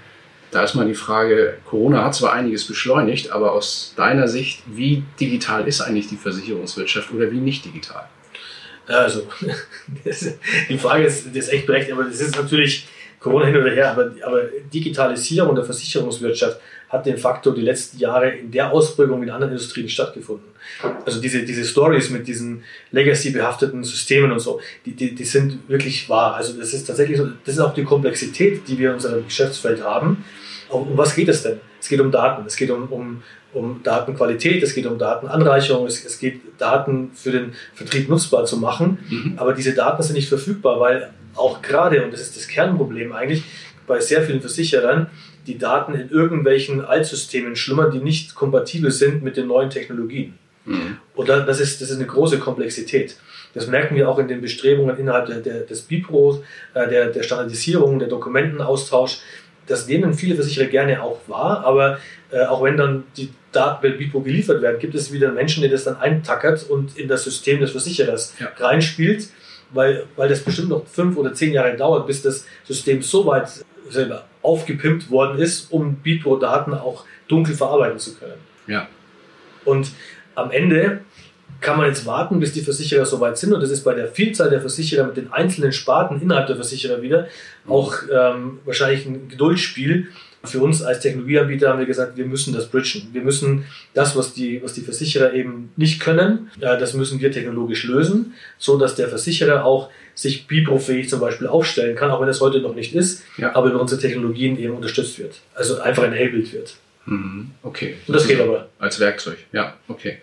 Da 0.51 0.63
ist 0.65 0.75
mal 0.75 0.87
die 0.87 0.95
Frage, 0.95 1.59
Corona 1.67 2.05
hat 2.05 2.15
zwar 2.15 2.33
einiges 2.33 2.67
beschleunigt, 2.67 3.31
aber 3.31 3.53
aus 3.53 3.93
deiner 3.97 4.29
Sicht, 4.29 4.63
wie 4.67 5.05
digital 5.21 5.69
ist 5.69 5.81
eigentlich 5.83 6.09
die 6.09 6.17
Versicherungswirtschaft 6.17 7.13
oder 7.13 7.31
wie 7.31 7.39
nicht 7.39 7.65
digital? 7.65 8.09
Also, 8.87 9.27
die 10.69 10.79
Frage 10.79 11.05
ist, 11.05 11.27
ist 11.27 11.53
echt 11.53 11.67
berechtigt, 11.67 11.93
aber 11.93 12.05
das 12.05 12.21
ist 12.21 12.37
natürlich 12.37 12.89
Corona 13.21 13.47
hin 13.47 13.57
oder 13.57 13.71
her, 13.71 13.91
aber, 13.91 14.13
aber 14.25 14.45
Digitalisierung 14.73 15.55
der 15.55 15.65
Versicherungswirtschaft 15.65 16.59
hat 16.89 17.07
de 17.07 17.17
facto 17.17 17.51
die 17.51 17.63
letzten 17.63 17.99
Jahre 17.99 18.31
in 18.31 18.51
der 18.51 18.73
Ausprägung 18.73 19.23
in 19.23 19.31
anderen 19.31 19.53
Industrien 19.53 19.89
stattgefunden. 19.89 20.49
Also 21.05 21.21
diese, 21.21 21.43
diese 21.45 21.65
Stories 21.65 22.11
mit 22.11 22.27
diesen 22.27 22.65
Legacy-behafteten 22.93 23.85
Systemen 23.85 24.33
und 24.33 24.41
so, 24.41 24.61
die, 24.87 24.93
die, 24.93 25.15
die 25.15 25.25
sind 25.25 25.69
wirklich 25.69 26.09
wahr. 26.09 26.35
Also 26.35 26.59
das 26.59 26.73
ist 26.73 26.87
tatsächlich 26.87 27.19
so, 27.19 27.29
das 27.45 27.55
ist 27.55 27.61
auch 27.61 27.75
die 27.75 27.85
Komplexität, 27.85 28.67
die 28.69 28.79
wir 28.79 28.91
in 28.91 28.95
unserem 28.95 29.25
Geschäftsfeld 29.25 29.83
haben. 29.83 30.25
Um 30.71 30.97
was 30.97 31.15
geht 31.15 31.29
es 31.29 31.43
denn? 31.43 31.61
Es 31.81 31.89
geht 31.89 32.01
um 32.01 32.11
Daten, 32.11 32.45
es 32.47 32.57
geht 32.57 32.71
um, 32.71 32.89
um, 32.89 33.23
um 33.53 33.83
Datenqualität, 33.83 34.63
es 34.63 34.75
geht 34.75 34.87
um 34.87 34.99
Datenanreicherung, 34.99 35.87
es, 35.87 36.05
es 36.05 36.19
geht 36.19 36.41
Daten 36.59 37.11
für 37.15 37.33
den 37.33 37.53
Vertrieb 37.75 38.09
nutzbar 38.09 38.45
zu 38.45 38.59
machen. 38.59 38.99
Mhm. 39.09 39.35
Aber 39.37 39.53
diese 39.53 39.75
Daten 39.75 40.03
sind 40.03 40.17
nicht 40.17 40.29
verfügbar, 40.29 40.81
weil 40.81 41.11
auch 41.35 41.63
gerade, 41.63 42.05
und 42.05 42.13
das 42.13 42.21
ist 42.21 42.37
das 42.37 42.49
Kernproblem 42.49 43.13
eigentlich, 43.13 43.45
bei 43.87 44.01
sehr 44.01 44.23
vielen 44.23 44.41
Versicherern 44.41 45.09
die 45.47 45.57
Daten 45.57 45.95
in 45.95 46.11
irgendwelchen 46.11 46.85
Altsystemen 46.85 47.57
schlummern, 47.57 47.91
die 47.91 48.01
nicht 48.01 48.35
kompatibel 48.35 48.91
sind 48.91 49.23
mit 49.23 49.37
den 49.37 49.47
neuen 49.47 49.71
Technologien. 49.71 50.35
Mhm. 50.67 50.99
Und 51.15 51.29
das 51.29 51.59
ist, 51.59 51.81
das 51.81 51.91
ist 51.91 51.97
eine 51.97 52.07
große 52.07 52.39
Komplexität. 52.39 53.17
Das 53.55 53.67
merken 53.67 53.97
wir 53.97 54.09
auch 54.09 54.19
in 54.19 54.29
den 54.29 54.43
Bestrebungen 54.43 54.97
innerhalb 54.99 55.27
der, 55.27 55.41
der, 55.41 55.61
des 55.61 55.83
BIPRO, 55.83 56.45
äh, 56.75 56.89
der, 56.89 57.07
der 57.07 57.23
Standardisierung, 57.23 57.99
der 57.99 58.09
Dokumentenaustausch. 58.09 59.21
Das 59.69 59.87
nehmen 59.87 60.15
viele 60.15 60.35
Versicherer 60.35 60.67
gerne 60.67 61.03
auch 61.03 61.21
wahr, 61.27 61.65
aber 61.65 61.99
äh, 62.31 62.45
auch 62.45 62.63
wenn 62.63 62.77
dann 62.77 63.05
die 63.17 63.31
Daten 63.53 63.83
bei 63.83 63.91
BIPRO 63.91 64.21
geliefert 64.21 64.61
werden, 64.63 64.79
gibt 64.79 64.95
es 64.95 65.13
wieder 65.13 65.33
Menschen, 65.33 65.63
die 65.63 65.69
das 65.69 65.85
dann 65.85 65.97
eintackert 65.97 66.69
und 66.69 66.99
in 66.99 67.09
das 67.09 67.25
System 67.25 67.61
des 67.61 67.71
Versicherers 67.71 68.35
ja. 68.39 68.49
reinspielt, 68.59 69.29
weil, 69.71 70.05
weil 70.17 70.29
das 70.29 70.41
bestimmt 70.41 70.69
noch 70.71 70.87
fünf 70.87 71.17
oder 71.17 71.33
zehn 71.33 71.53
Jahre 71.53 71.77
dauert, 71.77 72.07
bis 72.07 72.23
das 72.23 72.47
System 72.65 73.03
so 73.03 73.27
weit 73.27 73.49
selber 73.89 74.25
aufgepimpt 74.43 75.11
worden 75.11 75.39
ist, 75.39 75.73
um 75.73 75.97
BIPRO-Daten 75.97 76.75
auch 76.75 77.05
dunkel 77.27 77.55
verarbeiten 77.55 77.99
zu 77.99 78.15
können. 78.17 78.41
Ja. 78.67 78.89
Und 79.65 79.91
am 80.35 80.51
Ende 80.51 81.01
kann 81.61 81.77
man 81.77 81.87
jetzt 81.87 82.07
warten, 82.07 82.39
bis 82.41 82.53
die 82.53 82.61
Versicherer 82.61 83.05
soweit 83.05 83.39
sind. 83.39 83.53
Und 83.53 83.61
das 83.61 83.71
ist 83.71 83.83
bei 83.85 83.95
der 83.95 84.09
Vielzahl 84.09 84.51
der 84.51 84.61
Versicherer 84.61 85.07
mit 85.07 85.17
den 85.17 85.33
einzelnen 85.33 85.73
Sparten 85.73 86.21
innerhalb 86.21 86.47
der 86.47 86.57
Versicherer 86.57 87.03
wieder 87.03 87.29
auch 87.67 87.95
ähm, 88.13 88.61
wahrscheinlich 88.65 89.07
ein 89.07 89.29
Geduldsspiel. 89.29 90.09
Für 90.45 90.61
uns 90.61 90.83
als 90.83 91.01
Technologieanbieter 91.01 91.69
haben 91.69 91.81
wir 91.81 91.87
gesagt, 91.87 92.17
wir 92.17 92.25
müssen 92.25 92.55
das 92.55 92.69
bridgen. 92.69 93.09
Wir 93.13 93.23
müssen 93.23 93.65
das, 93.93 94.15
was 94.15 94.35
die, 94.35 94.63
was 94.63 94.73
die 94.73 94.83
Versicherer 94.83 95.35
eben 95.35 95.73
nicht 95.77 96.01
können, 96.01 96.51
äh, 96.61 96.79
das 96.79 96.95
müssen 96.95 97.21
wir 97.21 97.33
technologisch 97.33 97.85
lösen, 97.85 98.35
so 98.57 98.79
dass 98.79 98.95
der 98.95 99.09
Versicherer 99.09 99.65
auch 99.65 99.91
sich 100.15 100.47
BIPRO-fähig 100.47 101.09
zum 101.09 101.21
Beispiel 101.21 101.49
aufstellen 101.49 101.97
kann, 101.97 102.13
auch 102.13 102.21
wenn 102.21 102.29
es 102.29 102.41
heute 102.41 102.61
noch 102.61 102.75
nicht 102.75 102.95
ist, 102.95 103.25
ja. 103.37 103.55
aber 103.57 103.71
über 103.71 103.81
unsere 103.81 104.01
Technologien 104.01 104.59
eben 104.59 104.75
unterstützt 104.75 105.19
wird. 105.19 105.41
Also 105.55 105.81
einfach 105.81 106.05
enabled 106.05 106.53
wird. 106.53 106.77
Mhm. 107.09 107.51
Okay. 107.63 107.97
Und 108.07 108.15
das 108.15 108.27
geht 108.29 108.41
aber. 108.41 108.69
Als 108.79 109.01
Werkzeug, 109.01 109.39
ja, 109.53 109.75
okay. 109.89 110.19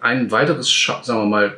Ein 0.00 0.30
weiteres, 0.30 0.68
sagen 1.02 1.20
wir 1.20 1.26
mal, 1.26 1.56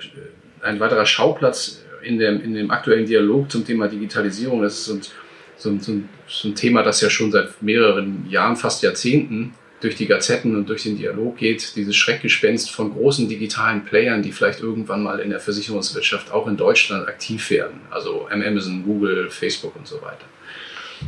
ein 0.63 0.79
weiterer 0.79 1.07
Schauplatz 1.07 1.83
in 2.03 2.19
dem, 2.19 2.43
in 2.43 2.55
dem 2.55 2.71
aktuellen 2.71 3.07
Dialog 3.07 3.51
zum 3.51 3.65
Thema 3.65 3.89
Digitalisierung, 3.89 4.63
das 4.63 4.75
ist 4.75 4.85
so 4.85 4.95
ein, 4.95 5.03
so, 5.57 5.93
ein, 5.93 6.09
so 6.29 6.49
ein 6.49 6.55
Thema, 6.55 6.83
das 6.83 7.01
ja 7.01 7.11
schon 7.11 7.33
seit 7.33 7.63
mehreren 7.63 8.29
Jahren, 8.29 8.57
fast 8.57 8.83
Jahrzehnten 8.83 9.55
durch 9.81 9.95
die 9.95 10.07
Gazetten 10.07 10.57
und 10.57 10.69
durch 10.69 10.83
den 10.83 10.99
Dialog 10.99 11.37
geht, 11.39 11.77
dieses 11.77 11.97
Schreckgespenst 11.97 12.71
von 12.71 12.93
großen 12.93 13.29
digitalen 13.29 13.85
Playern, 13.85 14.23
die 14.23 14.33
vielleicht 14.33 14.61
irgendwann 14.61 15.03
mal 15.03 15.21
in 15.21 15.31
der 15.31 15.41
Versicherungswirtschaft 15.41 16.31
auch 16.33 16.47
in 16.47 16.57
Deutschland 16.57 17.09
aktiv 17.09 17.49
werden, 17.51 17.81
also 17.91 18.29
Amazon, 18.29 18.83
Google, 18.85 19.31
Facebook 19.31 19.77
und 19.77 19.87
so 19.87 20.03
weiter. 20.03 20.25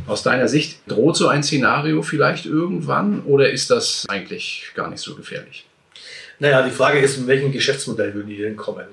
Aus 0.07 0.23
deiner 0.23 0.47
Sicht 0.47 0.79
droht 0.87 1.17
so 1.17 1.27
ein 1.27 1.43
Szenario 1.43 2.01
vielleicht 2.01 2.45
irgendwann 2.45 3.21
oder 3.21 3.51
ist 3.51 3.69
das 3.69 4.05
eigentlich 4.09 4.71
gar 4.75 4.89
nicht 4.89 5.01
so 5.01 5.15
gefährlich? 5.15 5.65
Naja, 6.39 6.63
die 6.63 6.71
Frage 6.71 6.99
ist, 6.99 7.17
in 7.17 7.27
welchem 7.27 7.51
Geschäftsmodell 7.51 8.13
würden 8.13 8.29
die 8.29 8.37
denn 8.37 8.55
kommen? 8.55 8.85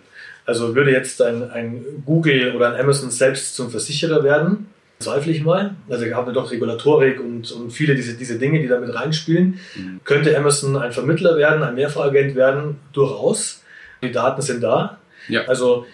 Also 0.45 0.75
würde 0.75 0.93
jetzt 0.93 1.21
ein, 1.23 1.51
ein 1.51 1.85
Google 2.05 2.55
oder 2.55 2.73
ein 2.73 2.81
Amazon 2.81 3.11
selbst 3.11 3.55
zum 3.55 3.71
Versicherer 3.71 4.25
werden? 4.25 4.69
Zweifle 4.99 5.33
ich 5.33 5.45
mal. 5.45 5.77
Also 5.89 6.05
wir 6.05 6.17
haben 6.17 6.27
ja 6.27 6.33
doch 6.33 6.51
Regulatorik 6.51 7.21
und, 7.21 7.53
und 7.53 7.71
viele 7.71 7.95
diese, 7.95 8.15
diese 8.15 8.39
Dinge, 8.39 8.61
die 8.61 8.67
da 8.67 8.81
mit 8.81 8.95
reinspielen. 8.95 9.61
Mhm. 9.77 10.01
Könnte 10.05 10.37
Amazon 10.37 10.77
ein 10.77 10.93
Vermittler 10.93 11.37
werden, 11.37 11.63
ein 11.63 11.75
Mehrfachagent 11.75 12.35
werden? 12.35 12.77
Durchaus. 12.93 13.63
Die 14.03 14.11
Daten 14.11 14.43
sind 14.43 14.63
da. 14.63 14.99
Ja. 15.29 15.45
Also 15.47 15.87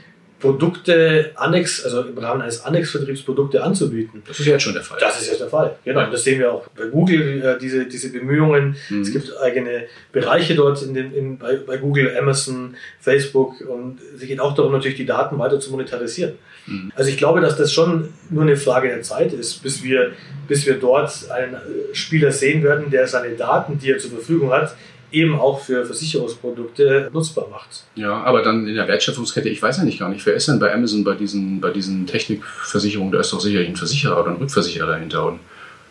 Produkte 0.44 1.30
Annex, 1.36 1.82
also 1.82 2.02
im 2.02 2.18
Rahmen 2.18 2.42
eines 2.42 2.62
Annex-Vertriebs 2.66 3.22
Produkte 3.22 3.64
anzubieten. 3.64 4.22
Das 4.28 4.38
ist 4.38 4.44
jetzt 4.44 4.60
schon 4.60 4.74
der 4.74 4.82
Fall. 4.82 4.98
Das 5.00 5.18
ist 5.18 5.28
jetzt 5.28 5.40
der 5.40 5.48
Fall. 5.48 5.76
Genau. 5.86 6.00
Ja. 6.00 6.10
Das 6.10 6.22
sehen 6.22 6.38
wir 6.38 6.52
auch 6.52 6.68
bei 6.76 6.84
Google, 6.84 7.42
äh, 7.42 7.58
diese, 7.58 7.86
diese 7.86 8.12
Bemühungen. 8.12 8.76
Mhm. 8.90 9.00
Es 9.00 9.10
gibt 9.10 9.32
eigene 9.38 9.84
Bereiche 10.12 10.54
dort 10.54 10.82
in 10.82 10.92
den, 10.92 11.14
in, 11.14 11.38
bei, 11.38 11.56
bei 11.56 11.78
Google, 11.78 12.14
Amazon, 12.18 12.76
Facebook 13.00 13.62
und 13.62 14.00
es 14.14 14.26
geht 14.26 14.38
auch 14.38 14.54
darum, 14.54 14.72
natürlich 14.72 14.98
die 14.98 15.06
Daten 15.06 15.38
weiter 15.38 15.58
zu 15.60 15.70
monetarisieren. 15.70 16.34
Mhm. 16.66 16.92
Also 16.94 17.08
ich 17.08 17.16
glaube, 17.16 17.40
dass 17.40 17.56
das 17.56 17.72
schon 17.72 18.12
nur 18.28 18.42
eine 18.42 18.58
Frage 18.58 18.88
der 18.88 19.00
Zeit 19.00 19.32
ist, 19.32 19.62
bis 19.62 19.82
wir, 19.82 20.12
bis 20.46 20.66
wir 20.66 20.74
dort 20.74 21.30
einen 21.30 21.56
Spieler 21.94 22.32
sehen 22.32 22.62
werden, 22.62 22.90
der 22.90 23.08
seine 23.08 23.34
Daten, 23.34 23.78
die 23.78 23.92
er 23.92 23.98
zur 23.98 24.10
Verfügung 24.10 24.52
hat, 24.52 24.76
eben 25.14 25.38
auch 25.38 25.60
für 25.60 25.84
Versicherungsprodukte 25.86 27.10
nutzbar 27.12 27.48
macht. 27.48 27.84
Ja, 27.94 28.22
aber 28.22 28.42
dann 28.42 28.66
in 28.66 28.74
der 28.74 28.88
Wertschöpfungskette, 28.88 29.48
ich 29.48 29.62
weiß 29.62 29.78
ja 29.78 29.84
nicht 29.84 29.98
gar 29.98 30.08
nicht, 30.08 30.24
wer 30.26 30.34
ist 30.34 30.48
denn 30.48 30.58
bei 30.58 30.72
Amazon 30.72 31.04
bei 31.04 31.14
diesen, 31.14 31.60
bei 31.60 31.70
diesen 31.70 32.06
Technikversicherungen, 32.06 33.12
da 33.12 33.20
ist 33.20 33.32
doch 33.32 33.40
sicherlich 33.40 33.68
ein 33.68 33.76
Versicherer 33.76 34.20
oder 34.20 34.30
ein 34.30 34.36
Rückversicherer 34.36 34.86
dahinter 34.86 35.26
und 35.26 35.40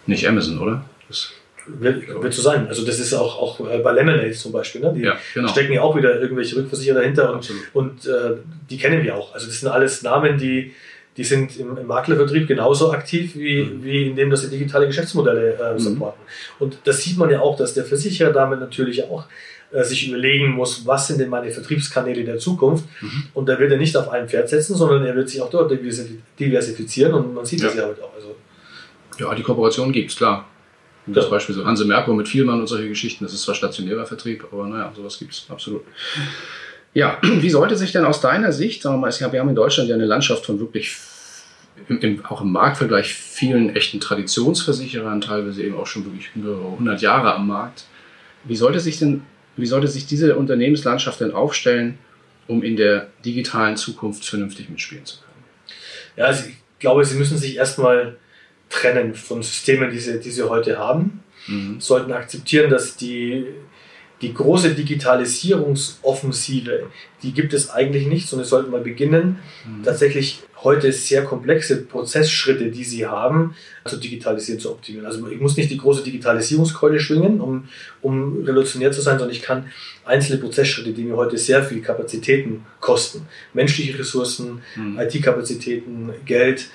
nicht 0.05 0.27
Amazon, 0.27 0.59
oder? 0.59 0.85
Das 1.07 1.31
wird, 1.65 2.33
so 2.33 2.41
sein. 2.41 2.67
Also 2.67 2.85
das 2.85 2.99
ist 2.99 3.13
auch, 3.13 3.41
auch 3.41 3.69
äh, 3.69 3.79
bei 3.79 3.93
Lemonade 3.93 4.31
zum 4.31 4.51
Beispiel. 4.51 4.81
Ne? 4.81 4.93
Die 4.95 5.01
ja, 5.01 5.17
genau. 5.33 5.47
stecken 5.47 5.73
ja 5.73 5.81
auch 5.81 5.95
wieder 5.95 6.19
irgendwelche 6.19 6.57
Rückversicherer 6.57 6.99
dahinter 6.99 7.33
und, 7.33 7.51
und 7.73 8.05
äh, 8.05 8.37
die 8.69 8.77
kennen 8.77 9.03
wir 9.03 9.15
auch. 9.15 9.33
Also 9.33 9.47
das 9.47 9.59
sind 9.59 9.69
alles 9.69 10.01
Namen, 10.03 10.37
die 10.37 10.73
die 11.17 11.23
sind 11.23 11.57
im, 11.59 11.77
im 11.77 11.87
Maklervertrieb 11.87 12.47
genauso 12.47 12.91
aktiv, 12.91 13.35
wie, 13.35 13.63
mhm. 13.63 13.83
wie 13.83 14.07
indem 14.07 14.29
das 14.29 14.41
sie 14.41 14.49
digitale 14.49 14.87
Geschäftsmodelle 14.87 15.53
äh, 15.53 15.73
mhm. 15.73 15.79
supporten. 15.79 16.21
Mhm. 16.23 16.63
Und 16.63 16.77
das 16.85 17.01
sieht 17.01 17.17
man 17.17 17.29
ja 17.29 17.41
auch, 17.41 17.55
dass 17.57 17.73
der 17.73 17.85
Versicherer 17.85 18.31
damit 18.31 18.59
natürlich 18.59 19.03
auch 19.03 19.25
äh, 19.71 19.83
sich 19.83 20.07
überlegen 20.07 20.49
muss, 20.51 20.85
was 20.85 21.07
sind 21.07 21.19
denn 21.19 21.29
meine 21.29 21.51
Vertriebskanäle 21.51 22.23
der 22.23 22.37
Zukunft. 22.37 22.85
Mhm. 23.01 23.23
Und 23.33 23.47
da 23.47 23.59
wird 23.59 23.71
er 23.71 23.77
nicht 23.77 23.95
auf 23.95 24.09
ein 24.09 24.27
Pferd 24.27 24.49
setzen, 24.49 24.75
sondern 24.75 25.05
er 25.05 25.15
wird 25.15 25.29
sich 25.29 25.41
auch 25.41 25.49
dort 25.49 25.71
diversifizieren 25.71 27.13
und 27.13 27.33
man 27.33 27.45
sieht 27.45 27.61
ja. 27.61 27.67
das 27.67 27.75
ja 27.75 27.85
heute 27.87 28.03
auch. 28.03 28.13
Also, 28.15 28.35
ja, 29.19 29.33
die 29.35 29.43
Kooperation 29.43 29.91
gibt 29.91 30.11
es, 30.11 30.17
klar. 30.17 30.47
Das 31.05 31.25
ja. 31.25 31.31
Beispiel 31.31 31.53
so 31.53 31.65
Hanse 31.65 31.85
Merkur 31.85 32.15
mit 32.15 32.29
Vielmann 32.29 32.61
und 32.61 32.67
solche 32.67 32.87
Geschichten, 32.87 33.25
das 33.25 33.33
ist 33.33 33.41
zwar 33.43 33.55
stationärer 33.55 34.05
Vertrieb, 34.05 34.45
aber 34.51 34.67
naja, 34.67 34.91
sowas 34.95 35.19
gibt 35.19 35.33
es 35.33 35.45
absolut. 35.49 35.83
Ja, 36.93 37.19
wie 37.21 37.49
sollte 37.49 37.75
sich 37.75 37.91
denn 37.91 38.05
aus 38.05 38.21
deiner 38.21 38.51
Sicht, 38.51 38.81
sagen 38.81 38.95
wir 38.95 39.09
mal, 39.09 39.31
wir 39.31 39.39
haben 39.39 39.49
in 39.49 39.55
Deutschland 39.55 39.89
ja 39.89 39.95
eine 39.95 40.05
Landschaft 40.05 40.45
von 40.45 40.59
wirklich, 40.59 40.95
im, 41.89 41.99
im, 41.99 42.25
auch 42.25 42.41
im 42.41 42.51
Marktvergleich, 42.51 43.13
vielen 43.13 43.75
echten 43.75 43.99
Traditionsversicherern, 43.99 45.21
teilweise 45.21 45.63
eben 45.63 45.75
auch 45.75 45.87
schon 45.87 46.05
wirklich 46.05 46.29
mehrere 46.35 46.65
100 46.65 47.01
Jahre 47.01 47.33
am 47.33 47.47
Markt. 47.47 47.85
Wie 48.43 48.55
sollte 48.55 48.79
sich 48.79 48.99
denn, 48.99 49.23
wie 49.57 49.65
sollte 49.65 49.87
sich 49.87 50.05
diese 50.05 50.35
Unternehmenslandschaft 50.35 51.19
denn 51.19 51.31
aufstellen, 51.31 51.97
um 52.47 52.61
in 52.61 52.75
der 52.75 53.07
digitalen 53.25 53.77
Zukunft 53.77 54.25
vernünftig 54.25 54.69
mitspielen 54.69 55.05
zu 55.05 55.17
können? 55.17 55.33
Ja, 56.17 56.25
also 56.25 56.47
ich 56.49 56.55
glaube, 56.79 57.05
sie 57.05 57.17
müssen 57.17 57.37
sich 57.37 57.55
erstmal 57.55 58.17
trennen 58.69 59.15
von 59.15 59.41
Systemen, 59.41 59.91
die 59.91 59.99
sie, 59.99 60.19
die 60.19 60.31
sie 60.31 60.47
heute 60.47 60.77
haben. 60.77 61.23
Mhm. 61.47 61.79
Sollten 61.79 62.11
akzeptieren, 62.11 62.69
dass 62.69 62.97
die 62.97 63.45
die 64.23 64.33
große 64.33 64.73
Digitalisierungsoffensive, 64.73 66.87
die 67.21 67.33
gibt 67.33 67.53
es 67.53 67.69
eigentlich 67.69 68.07
nicht, 68.07 68.27
sondern 68.29 68.45
es 68.45 68.49
sollten 68.49 68.71
mal 68.71 68.81
beginnen, 68.81 69.37
mhm. 69.67 69.83
tatsächlich 69.83 70.41
heute 70.63 70.91
sehr 70.93 71.25
komplexe 71.25 71.83
Prozessschritte, 71.83 72.71
die 72.71 72.85
sie 72.85 73.05
haben, 73.05 73.53
zu 73.85 73.97
digitalisieren, 73.97 74.61
zu 74.61 74.71
optimieren. 74.71 75.05
Also 75.05 75.27
ich 75.27 75.41
muss 75.41 75.57
nicht 75.57 75.69
die 75.69 75.77
große 75.77 76.03
Digitalisierungskeule 76.03 77.01
schwingen, 77.01 77.41
um, 77.41 77.67
um 78.01 78.43
revolutionär 78.43 78.93
zu 78.93 79.01
sein, 79.01 79.19
sondern 79.19 79.35
ich 79.35 79.41
kann 79.41 79.65
einzelne 80.05 80.39
Prozessschritte, 80.39 80.93
die 80.93 81.03
mir 81.03 81.17
heute 81.17 81.37
sehr 81.37 81.61
viel 81.63 81.81
Kapazitäten 81.81 82.65
kosten, 82.79 83.27
menschliche 83.53 83.99
Ressourcen, 83.99 84.61
mhm. 84.77 84.97
IT-Kapazitäten, 84.99 86.11
Geld, 86.25 86.69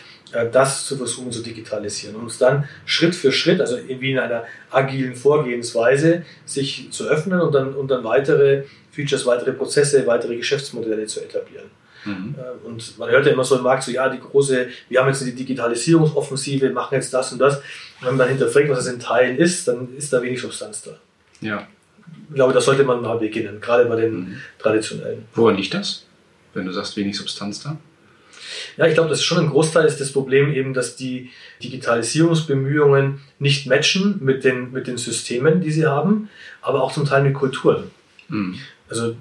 das 0.53 0.87
zu 0.87 0.97
versuchen 0.97 1.33
zu 1.33 1.43
digitalisieren 1.43 2.17
und 2.17 2.25
uns 2.25 2.39
dann 2.39 2.69
Schritt 2.85 3.15
für 3.15 3.33
Schritt, 3.33 3.61
also 3.61 3.79
wie 3.87 4.13
in 4.13 4.19
einer 4.19 4.45
agilen 4.71 5.15
Vorgehensweise, 5.15 6.25
sich 6.45 6.91
zu 6.91 7.07
öffnen 7.09 7.41
und 7.41 7.55
dann, 7.55 7.75
und 7.75 7.89
dann 7.89 8.05
weitere 8.05 8.65
Features, 8.91 9.27
weitere 9.27 9.53
Prozesse, 9.53 10.07
weitere 10.07 10.37
Geschäftsmodelle 10.37 11.07
zu 11.07 11.21
etablieren. 11.21 11.67
Mhm. 12.05 12.35
Äh, 12.37 12.67
und 12.67 12.99
man 12.99 13.11
hört 13.11 13.27
ja 13.27 13.33
immer 13.33 13.45
so 13.45 13.57
im 13.57 13.63
Markt 13.63 13.85
so, 13.85 13.91
ja, 13.91 14.09
die 14.09 14.21
große, 14.21 14.69
wir 14.89 15.01
haben 15.01 15.09
jetzt 15.09 15.25
die 15.25 15.35
Digitalisierungsoffensive, 15.35 16.71
machen 16.71 16.95
jetzt 16.95 17.13
das 17.13 17.33
und 17.33 17.39
das. 17.39 17.57
Und 17.57 17.63
wenn 18.03 18.09
man 18.11 18.19
dann 18.19 18.29
hinterfragt, 18.29 18.69
was 18.69 18.79
das 18.79 18.93
in 18.93 19.01
Teilen 19.01 19.37
ist, 19.37 19.67
dann 19.69 19.97
ist 19.97 20.13
da 20.13 20.23
wenig 20.23 20.41
Substanz 20.41 20.83
da. 20.83 20.97
Ja. 21.41 21.67
Ich 22.29 22.35
glaube, 22.35 22.53
da 22.53 22.61
sollte 22.61 22.85
man 22.85 23.03
mal 23.03 23.19
beginnen, 23.19 23.61
gerade 23.61 23.85
bei 23.87 23.97
den 23.97 24.15
mhm. 24.15 24.37
traditionellen. 24.59 25.25
Woran 25.35 25.57
liegt 25.57 25.75
das, 25.75 26.05
wenn 26.55 26.67
du 26.67 26.73
sagst, 26.73 26.97
wenig 26.97 27.17
Substanz 27.17 27.63
da? 27.63 27.77
Ja, 28.79 28.87
ich 28.87 28.95
glaube, 28.95 29.11
das 29.11 29.19
ist 29.19 29.25
schon 29.25 29.39
ein 29.39 29.51
Großteil 29.51 29.87
ist 29.87 30.01
das 30.01 30.13
Problem 30.13 30.55
eben, 30.55 30.73
dass 30.73 30.95
die 30.95 31.31
Digitalisierungsbemühungen 31.63 33.21
nicht 33.41 33.67
matchen 33.67 34.21
mit 34.23 34.45
den, 34.45 34.71
mit 34.71 34.87
den 34.87 34.97
Systemen, 34.97 35.61
die 35.61 35.73
sie 35.73 35.87
haben, 35.87 36.31
aber 36.63 36.83
auch 36.83 36.93
zum 36.93 37.05
Teil 37.05 37.25
mit 37.25 37.35
Kulturen. 37.35 37.91
Mhm. 38.29 38.55
Also 38.89 39.17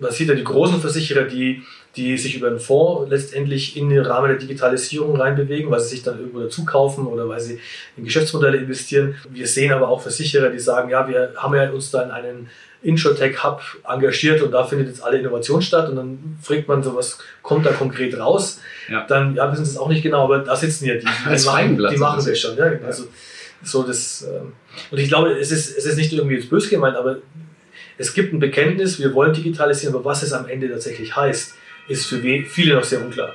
man 0.00 0.10
sieht 0.10 0.28
ja 0.28 0.34
die 0.34 0.42
großen 0.42 0.80
Versicherer, 0.80 1.24
die, 1.24 1.62
die 1.96 2.16
sich 2.16 2.34
über 2.34 2.48
einen 2.48 2.58
Fonds 2.58 3.10
letztendlich 3.10 3.76
in 3.76 3.90
den 3.90 4.00
Rahmen 4.00 4.28
der 4.28 4.38
Digitalisierung 4.38 5.16
reinbewegen, 5.16 5.70
weil 5.70 5.80
sie 5.80 5.90
sich 5.90 6.02
dann 6.02 6.18
irgendwo 6.18 6.40
dazu 6.40 6.64
kaufen 6.64 7.06
oder 7.06 7.28
weil 7.28 7.40
sie 7.40 7.60
in 7.98 8.04
Geschäftsmodelle 8.04 8.56
investieren. 8.56 9.16
Wir 9.30 9.46
sehen 9.46 9.72
aber 9.72 9.88
auch 9.88 10.00
Versicherer, 10.00 10.48
die 10.48 10.58
sagen, 10.58 10.88
ja, 10.88 11.06
wir 11.06 11.34
haben 11.36 11.54
ja 11.54 11.70
uns 11.70 11.90
da 11.90 12.02
in 12.02 12.10
einen 12.10 12.48
Introtech 12.84 13.42
Hub 13.42 13.62
engagiert 13.88 14.42
und 14.42 14.52
da 14.52 14.64
findet 14.64 14.88
jetzt 14.88 15.02
alle 15.02 15.18
Innovation 15.18 15.62
statt 15.62 15.88
und 15.88 15.96
dann 15.96 16.38
fragt 16.42 16.68
man 16.68 16.82
so, 16.82 16.94
was 16.94 17.18
kommt 17.42 17.66
da 17.66 17.72
konkret 17.72 18.18
raus? 18.18 18.60
Ja. 18.88 19.06
Dann, 19.06 19.34
ja, 19.34 19.50
wissen 19.50 19.64
Sie 19.64 19.72
es 19.72 19.78
auch 19.78 19.88
nicht 19.88 20.02
genau, 20.02 20.24
aber 20.24 20.38
da 20.40 20.54
sitzen 20.54 20.84
ja 20.84 20.94
die, 20.94 21.00
die, 21.00 21.28
Als 21.30 21.46
machen, 21.46 21.76
die 21.76 21.96
machen 21.96 22.24
das 22.24 22.38
schon. 22.38 22.56
Ja, 22.56 22.70
also, 22.84 23.04
so 23.62 23.82
das, 23.82 24.26
ähm, 24.30 24.52
und 24.90 24.98
ich 24.98 25.08
glaube, 25.08 25.32
es 25.32 25.50
ist, 25.50 25.76
es 25.76 25.86
ist 25.86 25.96
nicht 25.96 26.12
irgendwie 26.12 26.36
jetzt 26.36 26.50
böse 26.50 26.68
gemeint, 26.68 26.96
aber 26.96 27.16
es 27.96 28.12
gibt 28.12 28.32
ein 28.34 28.38
Bekenntnis, 28.38 28.98
wir 28.98 29.14
wollen 29.14 29.32
digitalisieren, 29.32 29.94
aber 29.94 30.04
was 30.04 30.22
es 30.22 30.32
am 30.32 30.46
Ende 30.46 30.68
tatsächlich 30.68 31.16
heißt, 31.16 31.54
ist 31.88 32.06
für 32.06 32.18
viele 32.18 32.74
noch 32.74 32.84
sehr 32.84 33.02
unklar. 33.02 33.34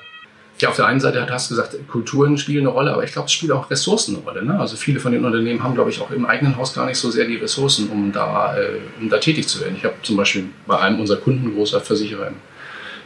Ja, 0.59 0.69
auf 0.69 0.75
der 0.75 0.87
einen 0.87 0.99
Seite 0.99 1.25
hast 1.29 1.49
du 1.49 1.55
gesagt, 1.55 1.75
Kulturen 1.87 2.37
spielen 2.37 2.65
eine 2.65 2.69
Rolle, 2.69 2.91
aber 2.91 3.03
ich 3.03 3.13
glaube, 3.13 3.27
es 3.27 3.31
spielt 3.31 3.51
auch 3.53 3.71
Ressourcen 3.71 4.15
eine 4.15 4.25
Rolle. 4.25 4.43
Ne? 4.43 4.59
Also 4.59 4.75
viele 4.75 4.99
von 4.99 5.13
den 5.13 5.23
Unternehmen 5.23 5.63
haben, 5.63 5.73
glaube 5.73 5.89
ich, 5.89 6.01
auch 6.01 6.11
im 6.11 6.25
eigenen 6.25 6.57
Haus 6.57 6.73
gar 6.73 6.85
nicht 6.85 6.97
so 6.97 7.09
sehr 7.09 7.25
die 7.25 7.37
Ressourcen, 7.37 7.89
um 7.89 8.11
da, 8.11 8.57
äh, 8.57 8.79
um 8.99 9.09
da 9.09 9.19
tätig 9.19 9.47
zu 9.47 9.61
werden. 9.61 9.75
Ich 9.77 9.85
habe 9.85 9.95
zum 10.03 10.17
Beispiel 10.17 10.45
bei 10.67 10.77
einem 10.79 10.99
unserer 10.99 11.17
Kunden, 11.17 11.55
großer 11.55 11.79
Versicherer 11.79 12.31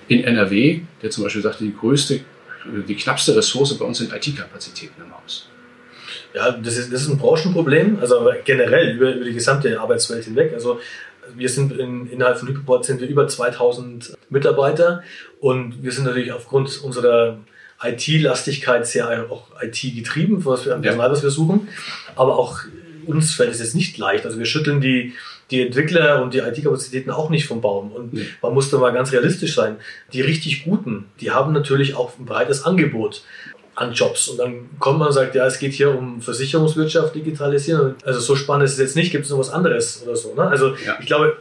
in 0.07 0.23
NRW, 0.23 0.81
der 1.01 1.11
zum 1.11 1.23
Beispiel 1.23 1.43
sagte, 1.43 1.63
die 1.63 1.75
größte, 1.75 2.21
die 2.87 2.95
knappste 2.95 3.35
Ressource 3.35 3.77
bei 3.77 3.85
uns 3.85 3.99
sind 3.99 4.11
IT-Kapazitäten 4.13 5.01
im 5.01 5.13
Haus. 5.13 5.47
Ja, 6.33 6.51
das 6.51 6.77
ist, 6.77 6.91
das 6.91 7.03
ist 7.03 7.09
ein 7.09 7.17
Branchenproblem, 7.17 7.99
also 8.01 8.27
generell 8.43 8.95
über, 8.95 9.13
über 9.13 9.25
die 9.25 9.33
gesamte 9.33 9.79
Arbeitswelt 9.79 10.25
hinweg. 10.25 10.53
Also 10.53 10.79
wir 11.35 11.49
sind 11.49 11.71
in, 11.77 12.09
innerhalb 12.09 12.37
von 12.37 12.47
Hyperport 12.47 12.85
sind 12.85 13.01
wir 13.01 13.07
über 13.07 13.27
2000 13.27 14.15
Mitarbeiter 14.29 15.03
und 15.39 15.83
wir 15.83 15.91
sind 15.91 16.05
natürlich 16.05 16.31
aufgrund 16.31 16.81
unserer 16.83 17.37
IT-Lastigkeit 17.81 18.87
sehr 18.87 19.27
auch 19.29 19.47
IT-getrieben, 19.61 20.45
was 20.45 20.65
wir, 20.65 20.75
Personal, 20.75 21.11
was 21.11 21.23
wir 21.23 21.29
suchen. 21.29 21.67
Aber 22.15 22.37
auch 22.37 22.59
uns 23.05 23.33
fällt 23.33 23.51
es 23.51 23.59
jetzt 23.59 23.75
nicht 23.75 23.97
leicht. 23.97 24.25
Also 24.25 24.39
wir 24.39 24.45
schütteln 24.45 24.79
die, 24.79 25.13
die 25.51 25.61
Entwickler 25.61 26.23
und 26.23 26.33
die 26.33 26.39
IT-Kapazitäten 26.39 27.11
auch 27.11 27.29
nicht 27.29 27.45
vom 27.45 27.61
Baum. 27.61 27.91
Und 27.91 28.13
nee. 28.13 28.25
man 28.41 28.53
muss 28.53 28.69
da 28.69 28.77
mal 28.77 28.93
ganz 28.93 29.11
realistisch 29.11 29.55
sein. 29.55 29.77
Die 30.13 30.21
richtig 30.21 30.63
Guten, 30.63 31.05
die 31.19 31.31
haben 31.31 31.53
natürlich 31.53 31.95
auch 31.95 32.17
ein 32.17 32.25
breites 32.25 32.63
Angebot 32.63 33.23
an 33.75 33.93
Jobs. 33.93 34.27
Und 34.27 34.37
dann 34.37 34.69
kommt 34.79 34.99
man 34.99 35.07
und 35.07 35.13
sagt, 35.13 35.35
ja, 35.35 35.45
es 35.45 35.59
geht 35.59 35.73
hier 35.73 35.97
um 35.97 36.21
Versicherungswirtschaft 36.21 37.15
digitalisieren. 37.15 37.95
Also 38.05 38.19
so 38.19 38.35
spannend 38.35 38.65
ist 38.65 38.73
es 38.73 38.79
jetzt 38.79 38.95
nicht, 38.95 39.11
gibt 39.11 39.25
es 39.25 39.31
noch 39.31 39.39
was 39.39 39.49
anderes 39.49 40.03
oder 40.03 40.15
so. 40.15 40.35
Ne? 40.35 40.43
Also 40.47 40.75
ja. 40.85 40.97
ich 40.99 41.05
glaube, 41.05 41.37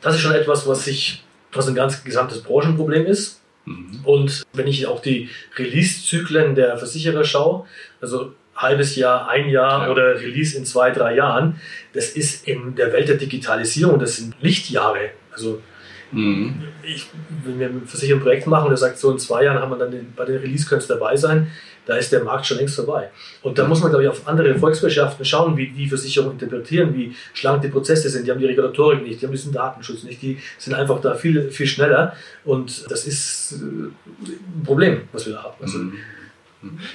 das 0.00 0.14
ist 0.14 0.20
schon 0.20 0.34
etwas, 0.34 0.66
was 0.66 0.84
sich, 0.84 1.24
was 1.52 1.68
ein 1.68 1.74
ganz 1.74 2.02
gesamtes 2.04 2.42
Branchenproblem 2.42 3.06
ist. 3.06 3.40
Mhm. 3.64 4.00
Und 4.04 4.42
wenn 4.52 4.66
ich 4.66 4.86
auch 4.86 5.00
die 5.00 5.28
Release-Zyklen 5.56 6.54
der 6.54 6.76
Versicherer 6.78 7.24
schaue, 7.24 7.66
also 8.00 8.32
halbes 8.56 8.96
Jahr, 8.96 9.28
ein 9.28 9.48
Jahr 9.48 9.84
ja. 9.84 9.90
oder 9.90 10.20
Release 10.20 10.56
in 10.56 10.64
zwei, 10.64 10.90
drei 10.90 11.14
Jahren, 11.14 11.60
das 11.92 12.10
ist 12.10 12.48
in 12.48 12.74
der 12.74 12.92
Welt 12.92 13.08
der 13.08 13.16
Digitalisierung, 13.16 13.98
das 13.98 14.16
sind 14.16 14.34
Lichtjahre. 14.40 15.10
Also 15.32 15.62
Mhm. 16.12 16.62
Ich, 16.82 17.06
wenn 17.44 17.58
wir 17.58 17.66
ein 17.66 17.82
Versicherungsprojekt 17.86 18.46
machen, 18.46 18.68
der 18.68 18.76
sagt, 18.76 18.98
so 18.98 19.10
in 19.10 19.18
zwei 19.18 19.44
Jahren 19.44 19.60
haben 19.60 19.70
wir 19.70 19.78
dann 19.78 19.90
den, 19.90 20.12
bei 20.16 20.24
den 20.24 20.38
Release 20.38 20.66
können 20.66 20.82
dabei 20.88 21.16
sein, 21.16 21.48
da 21.88 21.96
ist 21.96 22.12
der 22.12 22.22
Markt 22.22 22.46
schon 22.46 22.58
längst 22.58 22.76
vorbei. 22.76 23.10
Und 23.42 23.58
da 23.58 23.66
muss 23.66 23.80
man, 23.80 23.90
glaube 23.90 24.04
ich, 24.04 24.10
auf 24.10 24.28
andere 24.28 24.54
Volkswirtschaften 24.58 25.24
schauen, 25.24 25.56
wie 25.56 25.68
die 25.68 25.88
Versicherungen 25.88 26.34
interpretieren, 26.34 26.94
wie 26.94 27.14
schlank 27.32 27.62
die 27.62 27.68
Prozesse 27.68 28.10
sind. 28.10 28.26
Die 28.26 28.30
haben 28.30 28.40
die 28.40 28.46
Regulatorik 28.46 29.02
nicht, 29.02 29.22
die 29.22 29.26
haben 29.26 29.32
diesen 29.32 29.52
Datenschutz 29.52 30.02
nicht, 30.02 30.20
die 30.20 30.38
sind 30.58 30.74
einfach 30.74 31.00
da 31.00 31.14
viel, 31.14 31.50
viel 31.50 31.66
schneller. 31.66 32.14
Und 32.44 32.90
das 32.90 33.06
ist 33.06 33.52
äh, 33.52 33.64
ein 33.64 34.64
Problem, 34.64 35.02
was 35.12 35.26
wir 35.26 35.34
da 35.34 35.44
haben. 35.44 35.56
Also, 35.62 35.78
mhm. 35.78 35.98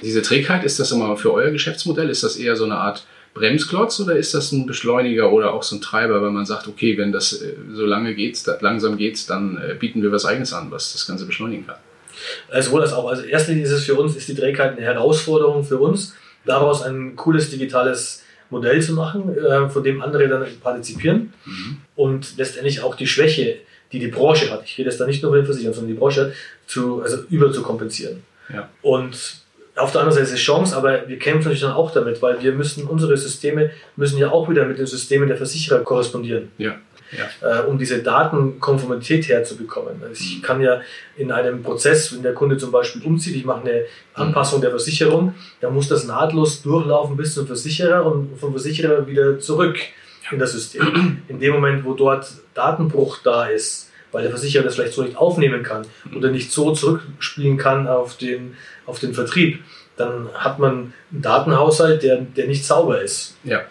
Diese 0.02 0.22
Trägheit, 0.22 0.62
ist 0.62 0.78
das 0.78 0.92
immer 0.92 1.16
für 1.16 1.32
euer 1.32 1.50
Geschäftsmodell? 1.50 2.10
Ist 2.10 2.22
das 2.22 2.36
eher 2.36 2.54
so 2.54 2.64
eine 2.64 2.76
Art 2.76 3.06
Bremsklotz 3.34 3.98
oder 4.00 4.16
ist 4.16 4.32
das 4.32 4.52
ein 4.52 4.64
Beschleuniger 4.64 5.32
oder 5.32 5.52
auch 5.52 5.64
so 5.64 5.76
ein 5.76 5.80
Treiber, 5.80 6.22
wenn 6.22 6.32
man 6.32 6.46
sagt, 6.46 6.68
okay, 6.68 6.96
wenn 6.96 7.12
das 7.12 7.32
äh, 7.32 7.54
so 7.72 7.84
lange 7.84 8.14
geht, 8.14 8.40
langsam 8.60 8.96
geht, 8.96 9.28
dann 9.28 9.58
äh, 9.58 9.74
bieten 9.74 10.02
wir 10.02 10.12
was 10.12 10.24
Eigenes 10.24 10.52
an, 10.52 10.70
was 10.70 10.92
das 10.92 11.06
Ganze 11.06 11.26
beschleunigen 11.26 11.66
kann? 11.66 11.76
Sowohl 12.62 12.82
als 12.82 12.92
auch. 12.92 13.08
Also 13.08 13.24
erstens 13.24 13.68
ist 13.68 13.72
es 13.72 13.84
für 13.84 13.96
uns, 13.96 14.14
ist 14.14 14.28
die 14.28 14.36
Trägheit 14.36 14.76
eine 14.76 14.82
Herausforderung 14.82 15.64
für 15.64 15.78
uns, 15.78 16.14
daraus 16.44 16.82
ein 16.82 17.16
cooles 17.16 17.50
digitales 17.50 18.22
Modell 18.50 18.80
zu 18.80 18.92
machen, 18.92 19.36
äh, 19.36 19.68
von 19.68 19.82
dem 19.82 20.00
andere 20.00 20.28
dann 20.28 20.46
partizipieren 20.62 21.32
mhm. 21.44 21.78
und 21.96 22.36
letztendlich 22.36 22.82
auch 22.82 22.94
die 22.94 23.06
Schwäche, 23.06 23.56
die 23.90 23.98
die 23.98 24.08
Branche 24.08 24.50
hat, 24.50 24.64
ich 24.64 24.78
rede 24.78 24.90
jetzt 24.90 25.00
da 25.00 25.06
nicht 25.06 25.22
nur 25.22 25.32
von 25.32 25.38
den 25.38 25.46
Versicherungen, 25.46 25.74
sondern 25.74 25.94
die 25.94 25.98
Branche, 25.98 26.32
zu, 26.66 27.02
also 27.02 27.24
über 27.30 27.52
zu 27.52 27.62
kompensieren. 27.62 28.22
Ja. 28.52 28.68
Und 28.82 29.43
auf 29.76 29.92
der 29.92 30.02
anderen 30.02 30.14
Seite 30.14 30.32
ist 30.32 30.34
es 30.34 30.40
Chance, 30.40 30.76
aber 30.76 31.08
wir 31.08 31.18
kämpfen 31.18 31.44
natürlich 31.44 31.62
dann 31.62 31.72
auch 31.72 31.90
damit, 31.90 32.22
weil 32.22 32.40
wir 32.42 32.52
müssen, 32.52 32.86
unsere 32.86 33.16
Systeme 33.16 33.70
müssen 33.96 34.18
ja 34.18 34.30
auch 34.30 34.48
wieder 34.48 34.66
mit 34.66 34.78
den 34.78 34.86
Systemen 34.86 35.28
der 35.28 35.36
Versicherer 35.36 35.80
korrespondieren. 35.80 36.50
Ja. 36.58 36.76
Ja. 37.12 37.60
Äh, 37.60 37.66
um 37.66 37.78
diese 37.78 38.02
Datenkonformität 38.02 39.28
herzubekommen. 39.28 40.02
Also 40.02 40.20
ich 40.20 40.42
kann 40.42 40.60
ja 40.60 40.80
in 41.16 41.30
einem 41.30 41.62
Prozess, 41.62 42.12
wenn 42.12 42.22
der 42.22 42.34
Kunde 42.34 42.56
zum 42.56 42.72
Beispiel 42.72 43.02
umzieht, 43.02 43.36
ich 43.36 43.44
mache 43.44 43.60
eine 43.60 43.84
Anpassung 44.14 44.60
der 44.60 44.70
Versicherung, 44.70 45.34
dann 45.60 45.74
muss 45.74 45.86
das 45.86 46.06
nahtlos 46.06 46.62
durchlaufen 46.62 47.16
bis 47.16 47.34
zum 47.34 47.46
Versicherer 47.46 48.04
und 48.04 48.36
vom 48.38 48.50
Versicherer 48.50 49.06
wieder 49.06 49.38
zurück 49.38 49.78
in 50.32 50.38
das 50.38 50.52
System. 50.52 51.22
In 51.28 51.38
dem 51.38 51.52
Moment, 51.52 51.84
wo 51.84 51.94
dort 51.94 52.26
Datenbruch 52.54 53.18
da 53.22 53.46
ist, 53.46 53.90
weil 54.14 54.22
der 54.22 54.30
Versicherer 54.30 54.62
das 54.62 54.76
vielleicht 54.76 54.94
so 54.94 55.02
nicht 55.02 55.16
aufnehmen 55.16 55.64
kann 55.64 55.84
oder 56.14 56.30
nicht 56.30 56.52
so 56.52 56.72
zurückspielen 56.72 57.58
kann 57.58 57.88
auf 57.88 58.16
den, 58.16 58.54
auf 58.86 59.00
den 59.00 59.12
Vertrieb, 59.12 59.62
dann 59.96 60.28
hat 60.32 60.60
man 60.60 60.92
einen 61.12 61.22
Datenhaushalt, 61.22 62.02
der, 62.04 62.18
der 62.18 62.46
nicht 62.46 62.64
sauber 62.64 63.02
ist. 63.02 63.36
Ja. 63.42 63.62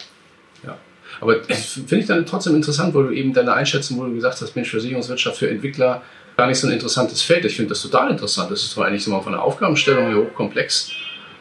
ja. 0.66 0.78
Aber 1.22 1.42
finde 1.46 1.96
ich 1.96 2.06
dann 2.06 2.26
trotzdem 2.26 2.56
interessant, 2.56 2.94
wo 2.94 3.04
du 3.04 3.12
eben 3.12 3.34
deine 3.34 3.54
Einschätzung, 3.54 3.98
wo 3.98 4.04
du 4.04 4.14
gesagt 4.14 4.42
hast, 4.42 4.54
Mensch, 4.56 4.70
Versicherungswirtschaft 4.70 5.38
für 5.38 5.50
Entwickler 5.50 6.02
gar 6.36 6.48
nicht 6.48 6.60
so 6.60 6.68
ein 6.68 6.74
interessantes 6.74 7.22
Feld. 7.22 7.46
Ich 7.46 7.56
finde 7.56 7.70
das 7.70 7.82
total 7.82 8.12
interessant. 8.12 8.52
Das 8.52 8.64
ist 8.64 8.76
doch 8.76 8.84
eigentlich 8.84 9.04
so 9.04 9.12
mal 9.12 9.22
von 9.22 9.32
der 9.32 9.42
Aufgabenstellung 9.42 10.08
her 10.08 10.18
hochkomplex 10.18 10.92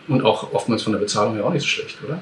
und 0.07 0.23
auch 0.23 0.53
oftmals 0.53 0.83
von 0.85 0.93
der 0.93 1.01
Bezahlung 1.01 1.35
her 1.35 1.45
auch 1.45 1.53
nicht 1.53 1.63
so 1.63 1.69
schlecht, 1.69 1.99
oder? 2.07 2.21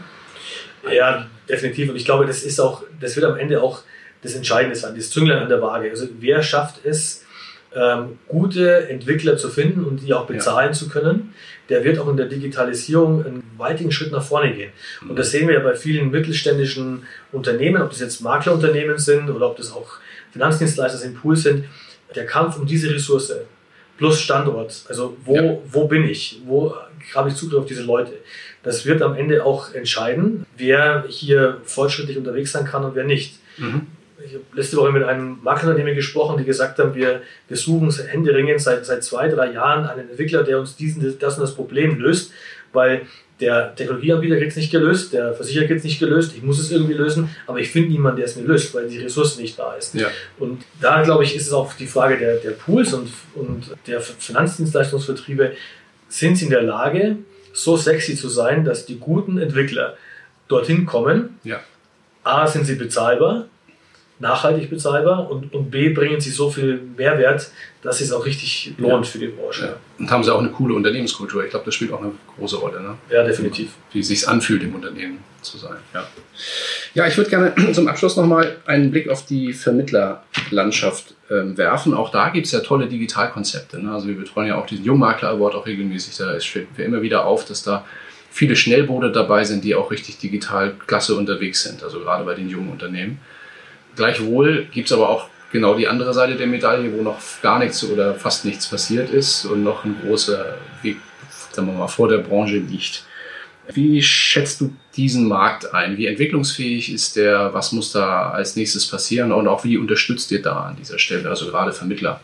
Ja, 0.90 1.26
definitiv. 1.46 1.90
Und 1.90 1.96
ich 1.96 2.06
glaube, 2.06 2.24
das 2.24 2.42
ist 2.42 2.58
auch, 2.58 2.84
das 3.00 3.16
wird 3.16 3.26
am 3.26 3.36
Ende 3.36 3.62
auch 3.62 3.82
das 4.22 4.34
Entscheidende 4.34 4.76
sein, 4.76 4.94
das 4.94 5.10
Zünglein 5.10 5.38
an 5.38 5.48
der 5.48 5.62
Waage. 5.62 5.90
Also 5.90 6.08
wer 6.18 6.42
schafft 6.42 6.84
es, 6.84 7.24
ähm, 7.74 8.18
gute 8.26 8.88
Entwickler 8.88 9.36
zu 9.36 9.48
finden 9.48 9.84
und 9.84 10.02
die 10.02 10.12
auch 10.12 10.26
bezahlen 10.26 10.70
ja. 10.70 10.72
zu 10.72 10.88
können, 10.88 11.34
der 11.68 11.84
wird 11.84 12.00
auch 12.00 12.08
in 12.08 12.16
der 12.16 12.26
Digitalisierung 12.26 13.24
einen 13.24 13.44
weitigen 13.56 13.92
Schritt 13.92 14.10
nach 14.10 14.24
vorne 14.24 14.52
gehen. 14.52 14.72
Und 15.08 15.16
das 15.16 15.30
sehen 15.30 15.46
wir 15.46 15.54
ja 15.54 15.60
bei 15.60 15.76
vielen 15.76 16.10
mittelständischen 16.10 17.04
Unternehmen, 17.30 17.80
ob 17.80 17.90
das 17.90 18.00
jetzt 18.00 18.22
Maklerunternehmen 18.22 18.98
sind 18.98 19.30
oder 19.30 19.46
ob 19.46 19.56
das 19.56 19.70
auch 19.70 19.88
Finanzdienstleister 20.32 20.98
sind, 20.98 21.20
Pools 21.20 21.42
sind. 21.42 21.64
Der 22.16 22.26
Kampf 22.26 22.58
um 22.58 22.66
diese 22.66 22.92
Ressource 22.92 23.32
plus 23.98 24.18
Standort, 24.18 24.84
also 24.88 25.16
wo, 25.24 25.36
ja. 25.36 25.58
wo 25.70 25.86
bin 25.86 26.08
ich, 26.08 26.40
wo 26.46 26.74
habe 27.14 27.28
ich 27.28 27.36
Zugriff 27.36 27.60
auf 27.60 27.66
diese 27.66 27.82
Leute, 27.82 28.14
das 28.64 28.84
wird 28.84 29.00
am 29.02 29.14
Ende 29.14 29.44
auch 29.44 29.74
entscheiden, 29.74 30.44
wer 30.56 31.04
hier 31.08 31.58
fortschrittlich 31.64 32.16
unterwegs 32.16 32.50
sein 32.50 32.64
kann 32.64 32.84
und 32.84 32.96
wer 32.96 33.04
nicht. 33.04 33.38
Mhm 33.58 33.86
ich 34.24 34.34
habe 34.34 34.44
letzte 34.52 34.76
Woche 34.76 34.92
mit 34.92 35.02
einem 35.02 35.38
Maklerunternehmen 35.42 35.94
gesprochen, 35.94 36.38
die 36.38 36.44
gesagt 36.44 36.78
haben, 36.78 36.94
wir, 36.94 37.22
wir 37.48 37.56
suchen 37.56 37.90
händeringend 37.90 38.60
seit, 38.60 38.84
seit 38.84 39.04
zwei, 39.04 39.28
drei 39.28 39.52
Jahren 39.52 39.86
einen 39.86 40.10
Entwickler, 40.10 40.42
der 40.42 40.58
uns 40.58 40.76
diesen, 40.76 41.18
das 41.18 41.36
und 41.36 41.42
das 41.42 41.54
Problem 41.54 41.98
löst, 41.98 42.32
weil 42.72 43.02
der 43.40 43.74
Technologieanbieter 43.74 44.36
kriegt 44.36 44.50
es 44.50 44.56
nicht 44.56 44.70
gelöst, 44.70 45.14
der 45.14 45.32
Versicherer 45.32 45.64
kriegt 45.64 45.78
es 45.78 45.84
nicht 45.84 45.98
gelöst, 45.98 46.34
ich 46.36 46.42
muss 46.42 46.60
es 46.60 46.70
irgendwie 46.70 46.92
lösen, 46.92 47.30
aber 47.46 47.58
ich 47.58 47.70
finde 47.70 47.90
niemanden, 47.90 48.18
der 48.18 48.26
es 48.26 48.36
mir 48.36 48.44
löst, 48.44 48.74
weil 48.74 48.88
die 48.88 48.98
Ressource 48.98 49.38
nicht 49.38 49.58
da 49.58 49.74
ist. 49.74 49.94
Ja. 49.94 50.08
Und 50.38 50.62
da, 50.80 51.02
glaube 51.02 51.24
ich, 51.24 51.34
ist 51.34 51.46
es 51.46 51.52
auch 51.52 51.72
die 51.72 51.86
Frage 51.86 52.18
der, 52.18 52.36
der 52.36 52.50
Pools 52.50 52.92
und, 52.92 53.10
und 53.34 53.74
der 53.86 54.00
Finanzdienstleistungsvertriebe, 54.00 55.52
sind 56.08 56.36
sie 56.36 56.46
in 56.46 56.50
der 56.50 56.62
Lage, 56.62 57.16
so 57.52 57.76
sexy 57.76 58.14
zu 58.14 58.28
sein, 58.28 58.64
dass 58.64 58.84
die 58.84 58.98
guten 58.98 59.38
Entwickler 59.38 59.96
dorthin 60.48 60.84
kommen. 60.84 61.38
Ja. 61.44 61.60
A, 62.22 62.46
sind 62.46 62.66
sie 62.66 62.74
bezahlbar 62.74 63.46
nachhaltig 64.20 64.70
bezahlbar 64.70 65.30
und, 65.30 65.52
und 65.52 65.70
B, 65.70 65.88
bringen 65.88 66.20
sie 66.20 66.30
so 66.30 66.50
viel 66.50 66.80
Mehrwert, 66.96 67.50
dass 67.82 68.00
es 68.00 68.12
auch 68.12 68.26
richtig 68.26 68.74
lohnt 68.76 69.06
ja. 69.06 69.10
für 69.12 69.18
die 69.18 69.28
Branche. 69.28 69.64
Ja. 69.64 69.76
Und 69.98 70.10
haben 70.10 70.22
sie 70.22 70.32
auch 70.32 70.40
eine 70.40 70.50
coole 70.50 70.74
Unternehmenskultur. 70.74 71.42
Ich 71.44 71.50
glaube, 71.50 71.64
das 71.64 71.74
spielt 71.74 71.92
auch 71.92 72.02
eine 72.02 72.12
große 72.36 72.56
Rolle. 72.56 72.80
Ne? 72.80 72.98
Ja, 73.10 73.24
definitiv. 73.24 73.70
Wie 73.92 74.00
es 74.00 74.08
sich 74.08 74.28
anfühlt, 74.28 74.62
im 74.62 74.74
Unternehmen 74.74 75.18
zu 75.40 75.56
sein. 75.56 75.76
Ja, 75.94 76.06
ja 76.94 77.06
ich 77.06 77.16
würde 77.16 77.30
gerne 77.30 77.54
zum 77.72 77.88
Abschluss 77.88 78.16
nochmal 78.16 78.58
einen 78.66 78.90
Blick 78.90 79.08
auf 79.08 79.24
die 79.24 79.54
Vermittlerlandschaft 79.54 81.14
ähm, 81.30 81.56
werfen. 81.56 81.94
Auch 81.94 82.10
da 82.10 82.28
gibt 82.28 82.46
es 82.46 82.52
ja 82.52 82.60
tolle 82.60 82.88
Digitalkonzepte. 82.88 83.82
Ne? 83.82 83.90
Also 83.90 84.08
wir 84.08 84.16
betreuen 84.16 84.48
ja 84.48 84.56
auch 84.56 84.66
diesen 84.66 84.84
Jungmakler 84.84 85.30
Award 85.30 85.54
auch 85.54 85.66
regelmäßig. 85.66 86.18
Da 86.18 86.38
fällt 86.38 86.76
mir 86.76 86.84
immer 86.84 87.00
wieder 87.00 87.24
auf, 87.24 87.46
dass 87.46 87.62
da 87.62 87.86
viele 88.30 88.54
Schnellboote 88.54 89.10
dabei 89.10 89.44
sind, 89.44 89.64
die 89.64 89.74
auch 89.74 89.90
richtig 89.90 90.18
digital 90.18 90.74
klasse 90.86 91.14
unterwegs 91.14 91.62
sind. 91.62 91.82
Also 91.82 92.00
gerade 92.00 92.24
bei 92.24 92.34
den 92.34 92.50
jungen 92.50 92.70
Unternehmen. 92.70 93.18
Gleichwohl 93.96 94.66
gibt 94.72 94.86
es 94.88 94.92
aber 94.92 95.08
auch 95.08 95.26
genau 95.52 95.74
die 95.74 95.88
andere 95.88 96.14
Seite 96.14 96.36
der 96.36 96.46
Medaille, 96.46 96.92
wo 96.92 97.02
noch 97.02 97.18
gar 97.42 97.58
nichts 97.58 97.84
oder 97.84 98.14
fast 98.14 98.44
nichts 98.44 98.66
passiert 98.66 99.10
ist 99.10 99.44
und 99.44 99.62
noch 99.64 99.84
ein 99.84 99.96
großer 100.04 100.56
Weg, 100.82 100.96
sagen 101.52 101.68
wir 101.68 101.74
mal, 101.74 101.88
vor 101.88 102.08
der 102.08 102.18
Branche 102.18 102.56
liegt. 102.56 103.04
Wie 103.72 104.02
schätzt 104.02 104.60
du 104.60 104.74
diesen 104.96 105.28
Markt 105.28 105.72
ein? 105.74 105.96
Wie 105.96 106.06
entwicklungsfähig 106.06 106.92
ist 106.92 107.16
der? 107.16 107.54
Was 107.54 107.72
muss 107.72 107.92
da 107.92 108.30
als 108.30 108.56
nächstes 108.56 108.86
passieren? 108.86 109.32
Und 109.32 109.46
auch 109.46 109.64
wie 109.64 109.76
unterstützt 109.76 110.30
ihr 110.32 110.42
da 110.42 110.64
an 110.64 110.76
dieser 110.76 110.98
Stelle, 110.98 111.28
also 111.28 111.46
gerade 111.46 111.72
Vermittler 111.72 112.20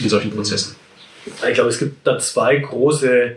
in 0.00 0.08
solchen 0.08 0.32
Prozessen? 0.32 0.74
Ich 1.26 1.54
glaube, 1.54 1.70
es 1.70 1.78
gibt 1.78 2.04
da 2.06 2.18
zwei 2.18 2.56
große 2.56 3.36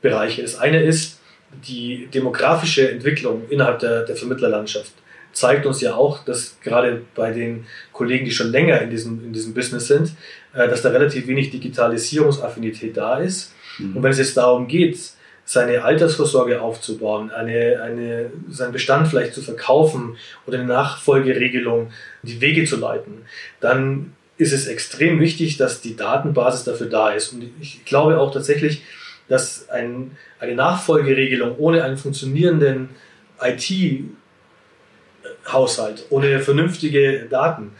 Bereiche. 0.00 0.42
Das 0.42 0.56
eine 0.56 0.82
ist 0.82 1.18
die 1.66 2.08
demografische 2.12 2.90
Entwicklung 2.90 3.42
innerhalb 3.50 3.80
der, 3.80 4.04
der 4.04 4.16
Vermittlerlandschaft 4.16 4.92
zeigt 5.34 5.66
uns 5.66 5.80
ja 5.80 5.94
auch, 5.94 6.24
dass 6.24 6.58
gerade 6.62 7.02
bei 7.14 7.32
den 7.32 7.66
Kollegen, 7.92 8.24
die 8.24 8.30
schon 8.30 8.50
länger 8.50 8.80
in 8.80 8.90
diesem, 8.90 9.22
in 9.22 9.32
diesem 9.32 9.52
Business 9.52 9.88
sind, 9.88 10.12
äh, 10.54 10.68
dass 10.68 10.80
da 10.80 10.90
relativ 10.90 11.26
wenig 11.26 11.50
Digitalisierungsaffinität 11.50 12.96
da 12.96 13.18
ist. 13.18 13.52
Mhm. 13.78 13.96
Und 13.96 14.02
wenn 14.02 14.12
es 14.12 14.18
jetzt 14.18 14.36
darum 14.36 14.68
geht, 14.68 14.98
seine 15.44 15.84
Altersvorsorge 15.84 16.62
aufzubauen, 16.62 17.30
eine, 17.30 17.82
eine, 17.82 18.30
seinen 18.48 18.72
Bestand 18.72 19.08
vielleicht 19.08 19.34
zu 19.34 19.42
verkaufen 19.42 20.16
oder 20.46 20.58
eine 20.58 20.66
Nachfolgeregelung 20.66 21.90
die 22.22 22.40
Wege 22.40 22.64
zu 22.64 22.76
leiten, 22.76 23.26
dann 23.60 24.14
ist 24.38 24.52
es 24.52 24.66
extrem 24.66 25.20
wichtig, 25.20 25.58
dass 25.58 25.82
die 25.82 25.96
Datenbasis 25.96 26.64
dafür 26.64 26.88
da 26.88 27.10
ist. 27.10 27.32
Und 27.32 27.44
ich 27.60 27.84
glaube 27.84 28.18
auch 28.18 28.32
tatsächlich, 28.32 28.82
dass 29.28 29.68
ein, 29.68 30.12
eine 30.40 30.54
Nachfolgeregelung 30.54 31.56
ohne 31.58 31.84
einen 31.84 31.98
funktionierenden 31.98 32.90
IT- 33.40 34.04
Haushalt, 35.46 36.06
ohne 36.10 36.40
vernünftige 36.40 37.26
Daten 37.30 37.72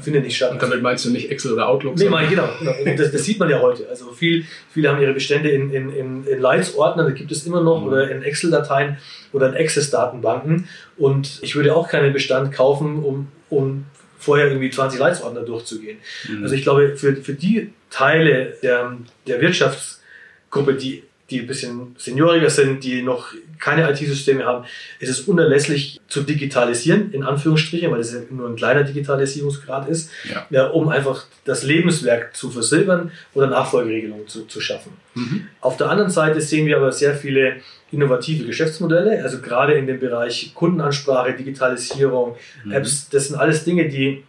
findet 0.00 0.24
nicht 0.24 0.36
statt. 0.36 0.52
Und 0.52 0.62
damit 0.62 0.82
meinst 0.82 1.04
du 1.04 1.10
nicht 1.10 1.30
Excel 1.30 1.52
oder 1.52 1.68
Outlook? 1.68 1.96
Nee, 1.96 2.08
mein, 2.08 2.28
genau. 2.28 2.48
genau. 2.58 2.72
Das, 2.96 3.12
das, 3.12 3.24
sieht 3.24 3.38
man 3.38 3.48
ja 3.48 3.60
heute. 3.60 3.88
Also 3.88 4.12
viel, 4.12 4.44
viele 4.70 4.88
haben 4.88 5.00
ihre 5.00 5.12
Bestände 5.12 5.50
in, 5.50 5.70
in, 5.72 5.90
in, 5.90 6.26
in 6.26 6.40
Leitsordnern, 6.40 7.06
da 7.06 7.12
gibt 7.12 7.32
es 7.32 7.46
immer 7.46 7.62
noch, 7.62 7.80
mhm. 7.80 7.88
oder 7.88 8.10
in 8.10 8.22
Excel-Dateien 8.22 8.98
oder 9.32 9.48
in 9.48 9.54
Access-Datenbanken. 9.54 10.68
Und 10.96 11.38
ich 11.42 11.56
würde 11.56 11.74
auch 11.74 11.88
keinen 11.88 12.12
Bestand 12.12 12.52
kaufen, 12.52 13.02
um, 13.02 13.28
um 13.48 13.84
vorher 14.18 14.48
irgendwie 14.48 14.70
20 14.70 14.98
Leitsordner 14.98 15.42
durchzugehen. 15.42 15.98
Mhm. 16.28 16.42
Also 16.42 16.54
ich 16.54 16.62
glaube, 16.62 16.96
für, 16.96 17.16
für 17.16 17.34
die 17.34 17.72
Teile 17.90 18.56
der, 18.62 18.96
der 19.26 19.40
Wirtschaftsgruppe, 19.40 20.74
die 20.74 21.04
die 21.30 21.40
ein 21.40 21.46
bisschen 21.46 21.96
senioriger 21.98 22.50
sind, 22.50 22.84
die 22.84 23.02
noch 23.02 23.32
keine 23.58 23.90
IT-Systeme 23.90 24.44
haben, 24.44 24.64
ist 25.00 25.08
es 25.08 25.20
unerlässlich 25.22 26.00
zu 26.08 26.22
digitalisieren, 26.22 27.12
in 27.12 27.24
Anführungsstrichen, 27.24 27.90
weil 27.90 28.00
es 28.00 28.12
ja 28.12 28.20
nur 28.30 28.48
ein 28.48 28.56
kleiner 28.56 28.84
Digitalisierungsgrad 28.84 29.88
ist, 29.88 30.10
ja. 30.30 30.46
Ja, 30.50 30.66
um 30.66 30.88
einfach 30.88 31.26
das 31.44 31.62
Lebenswerk 31.62 32.36
zu 32.36 32.50
versilbern 32.50 33.10
oder 33.34 33.48
Nachfolgeregelungen 33.48 34.28
zu, 34.28 34.46
zu 34.46 34.60
schaffen. 34.60 34.92
Mhm. 35.14 35.48
Auf 35.60 35.76
der 35.76 35.90
anderen 35.90 36.10
Seite 36.10 36.40
sehen 36.40 36.66
wir 36.66 36.76
aber 36.76 36.92
sehr 36.92 37.14
viele 37.14 37.56
innovative 37.90 38.44
Geschäftsmodelle, 38.44 39.22
also 39.22 39.40
gerade 39.40 39.74
in 39.74 39.86
dem 39.86 39.98
Bereich 39.98 40.52
Kundenansprache, 40.54 41.32
Digitalisierung, 41.32 42.36
mhm. 42.64 42.72
Apps, 42.72 43.08
das 43.08 43.28
sind 43.28 43.36
alles 43.36 43.64
Dinge, 43.64 43.88
die 43.88 44.22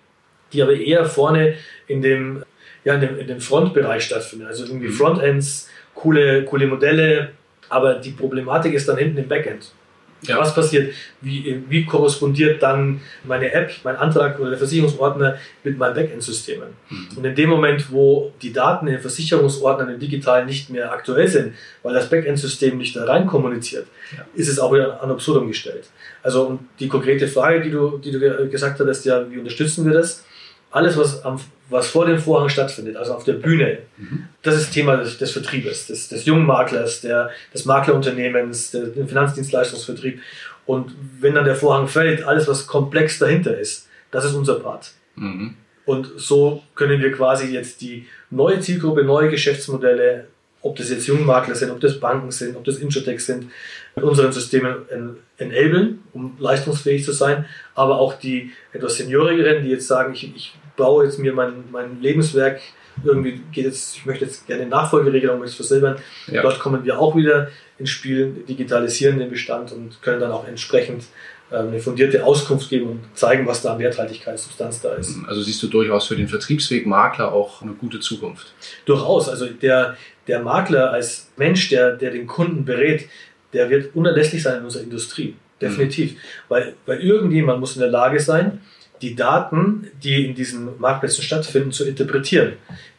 die 0.54 0.62
aber 0.62 0.74
eher 0.74 1.06
vorne 1.06 1.56
in 1.88 2.02
dem, 2.02 2.44
ja, 2.84 2.96
in 2.96 3.02
dem, 3.02 3.20
in 3.20 3.28
dem 3.28 3.42
Frontbereich 3.42 4.04
stattfinden. 4.04 4.46
Also 4.46 4.66
irgendwie 4.66 4.88
mhm. 4.88 4.94
Frontends, 4.94 5.70
coole, 5.98 6.44
coole 6.46 6.68
Modelle, 6.68 7.32
aber 7.70 7.96
die 7.96 8.12
Problematik 8.12 8.74
ist 8.74 8.88
dann 8.88 8.98
hinten 8.98 9.18
im 9.18 9.28
Backend. 9.28 9.72
Ja. 10.24 10.40
Was 10.40 10.56
passiert? 10.56 10.94
Wie, 11.22 11.64
wie 11.70 11.86
korrespondiert 11.86 12.62
dann 12.64 13.02
meine 13.24 13.52
App, 13.52 13.72
mein 13.84 13.96
Antrag 13.98 14.40
oder 14.40 14.50
der 14.50 14.58
Versicherungsordner 14.58 15.38
mit 15.64 15.78
meinen 15.78 15.94
Backend-Systemen? 15.94 16.70
Mhm. 16.90 17.08
Und 17.18 17.26
in 17.26 17.36
dem 17.36 17.50
Moment, 17.50 17.92
wo 17.92 18.34
die 18.42 18.52
Daten 18.52 18.88
in 18.88 18.94
den 18.94 19.02
Versicherungsordnern 19.02 19.90
im 19.90 20.00
Digitalen 20.00 20.48
nicht 20.48 20.72
mehr 20.72 20.92
aktuell 20.92 21.28
sind, 21.28 21.54
weil 21.84 21.94
das 21.94 22.10
Backend-System 22.10 22.80
nicht 22.80 22.96
da 22.96 23.06
rein 23.06 23.28
kommuniziert, 23.28 23.86
ja. 24.16 24.26
ist 24.34 24.48
es 24.48 24.58
auch 24.58 24.74
wieder 24.74 25.04
an 25.04 25.12
Absurdum 25.12 25.48
gestellt. 25.48 25.86
Also 26.24 26.60
die 26.80 26.88
konkrete 26.88 27.28
Frage, 27.28 27.62
die 27.62 27.70
du, 27.70 28.00
die 28.00 28.12
du 28.12 28.50
gesagt 28.50 28.80
hast, 28.80 29.06
ja, 29.06 29.30
wie 29.30 29.38
unterstützen 29.38 29.86
wir 29.86 29.94
das? 29.94 30.26
Alles, 30.72 30.98
was 30.98 31.24
am 31.24 31.40
was 31.70 31.90
vor 31.90 32.06
dem 32.06 32.18
Vorhang 32.18 32.50
stattfindet, 32.50 32.96
also 32.96 33.14
auf 33.14 33.24
der 33.24 33.34
Bühne, 33.34 33.80
mhm. 33.98 34.28
das 34.42 34.56
ist 34.56 34.72
Thema 34.72 34.98
des, 34.98 35.18
des 35.18 35.32
Vertriebes, 35.32 35.88
des, 35.88 36.08
des 36.08 36.26
jungen 36.26 36.46
Maklers, 36.46 37.02
der, 37.02 37.30
des 37.54 37.66
Maklerunternehmens, 37.66 38.72
der, 38.72 38.88
den 38.88 39.08
Finanzdienstleistungsvertrieb. 39.08 40.22
Und 40.66 40.96
wenn 41.20 41.36
dann 41.36 41.46
der 41.46 41.56
Vorhang 41.56 41.88
fällt, 41.88 42.24
alles, 42.24 42.48
was 42.48 42.68
komplex 42.68 43.20
dahinter 43.20 43.58
ist, 43.58 43.88
das 44.12 44.26
ist 44.26 44.34
unser 44.34 44.56
Part. 44.56 44.92
Mhm. 45.16 45.56
Und 45.86 46.10
so 46.18 46.64
können 46.76 47.02
wir 47.02 47.12
quasi 47.12 47.48
jetzt 47.48 47.82
die 47.82 48.08
neue 48.30 48.60
Zielgruppe, 48.60 49.04
neue 49.04 49.30
Geschäftsmodelle, 49.30 50.28
ob 50.62 50.76
das 50.76 50.90
jetzt 50.90 51.08
Jungmakler 51.08 51.56
sind, 51.56 51.72
ob 51.72 51.80
das 51.80 52.00
Banken 52.00 52.32
sind, 52.32 52.58
ob 52.58 52.66
das 52.66 52.78
Insurtech 52.78 53.24
sind, 53.24 53.52
mit 53.96 54.04
unseren 54.04 54.32
Systemen 54.32 54.76
enablen, 55.38 56.04
um 56.14 56.36
leistungsfähig 56.40 57.04
zu 57.04 57.12
sein, 57.12 57.46
aber 57.76 58.00
auch 58.00 58.14
die 58.14 58.52
etwas 58.74 58.98
Seniorigeren, 58.98 59.64
die 59.64 59.70
jetzt 59.70 59.88
sagen, 59.88 60.14
ich, 60.14 60.36
ich 60.36 60.56
baue 60.76 61.06
jetzt 61.06 61.20
mir 61.20 61.34
mein, 61.34 61.66
mein 61.72 62.02
Lebenswerk 62.02 62.62
irgendwie 63.04 63.42
geht 63.52 63.66
jetzt, 63.66 63.98
ich 63.98 64.06
möchte 64.06 64.26
jetzt 64.26 64.48
gerne 64.48 64.66
Nachfolgeregelung 64.66 65.40
möchte 65.40 65.56
versilbern. 65.56 65.98
Ja. 66.28 66.42
Dort 66.42 66.60
kommen 66.60 66.84
wir 66.84 67.00
auch 67.00 67.16
wieder 67.16 67.50
ins 67.78 67.90
Spiel, 67.90 68.44
digitalisieren 68.48 69.20
den 69.20 69.30
Bestand 69.30 69.72
und 69.72 70.02
können 70.02 70.20
dann 70.20 70.32
auch 70.32 70.48
entsprechend 70.48 71.04
ähm, 71.52 71.68
eine 71.68 71.80
fundierte 71.80 72.26
Auskunft 72.26 72.70
geben 72.70 72.88
und 72.88 73.00
zeigen, 73.14 73.46
was 73.46 73.62
da 73.62 73.74
an 73.74 73.80
Werthaltigkeitssubstanz 73.80 74.82
da 74.82 74.96
ist. 74.96 75.16
Also 75.28 75.42
siehst 75.42 75.62
du 75.64 75.68
durchaus 75.68 76.08
für 76.08 76.16
den 76.16 76.28
Vertriebsweg 76.28 76.86
Makler 76.86 77.32
auch 77.32 77.62
eine 77.62 77.74
gute 77.74 78.00
Zukunft? 78.00 78.54
Durchaus. 78.86 79.30
Also 79.30 79.46
der, 79.46 79.96
der 80.28 80.42
Makler 80.42 80.92
als 80.92 81.32
Mensch, 81.38 81.70
der, 81.70 81.96
der 81.96 82.12
den 82.12 82.28
Kunden 82.28 82.66
berät, 82.66 83.08
der 83.54 83.70
wird 83.70 83.96
unerlässlich 83.96 84.44
sein 84.44 84.60
in 84.60 84.66
unserer 84.66 84.84
Industrie. 84.84 85.36
Definitiv. 85.62 86.14
Mhm. 86.14 86.18
Weil, 86.50 86.74
weil 86.86 87.00
irgendjemand 87.00 87.60
muss 87.60 87.76
in 87.76 87.82
der 87.82 87.90
Lage 87.90 88.20
sein, 88.20 88.62
die 89.02 89.16
Daten, 89.16 89.88
die 90.04 90.26
in 90.26 90.36
diesen 90.36 90.80
Marktplätzen 90.80 91.24
stattfinden, 91.24 91.72
zu 91.72 91.86
interpretieren, 91.86 92.54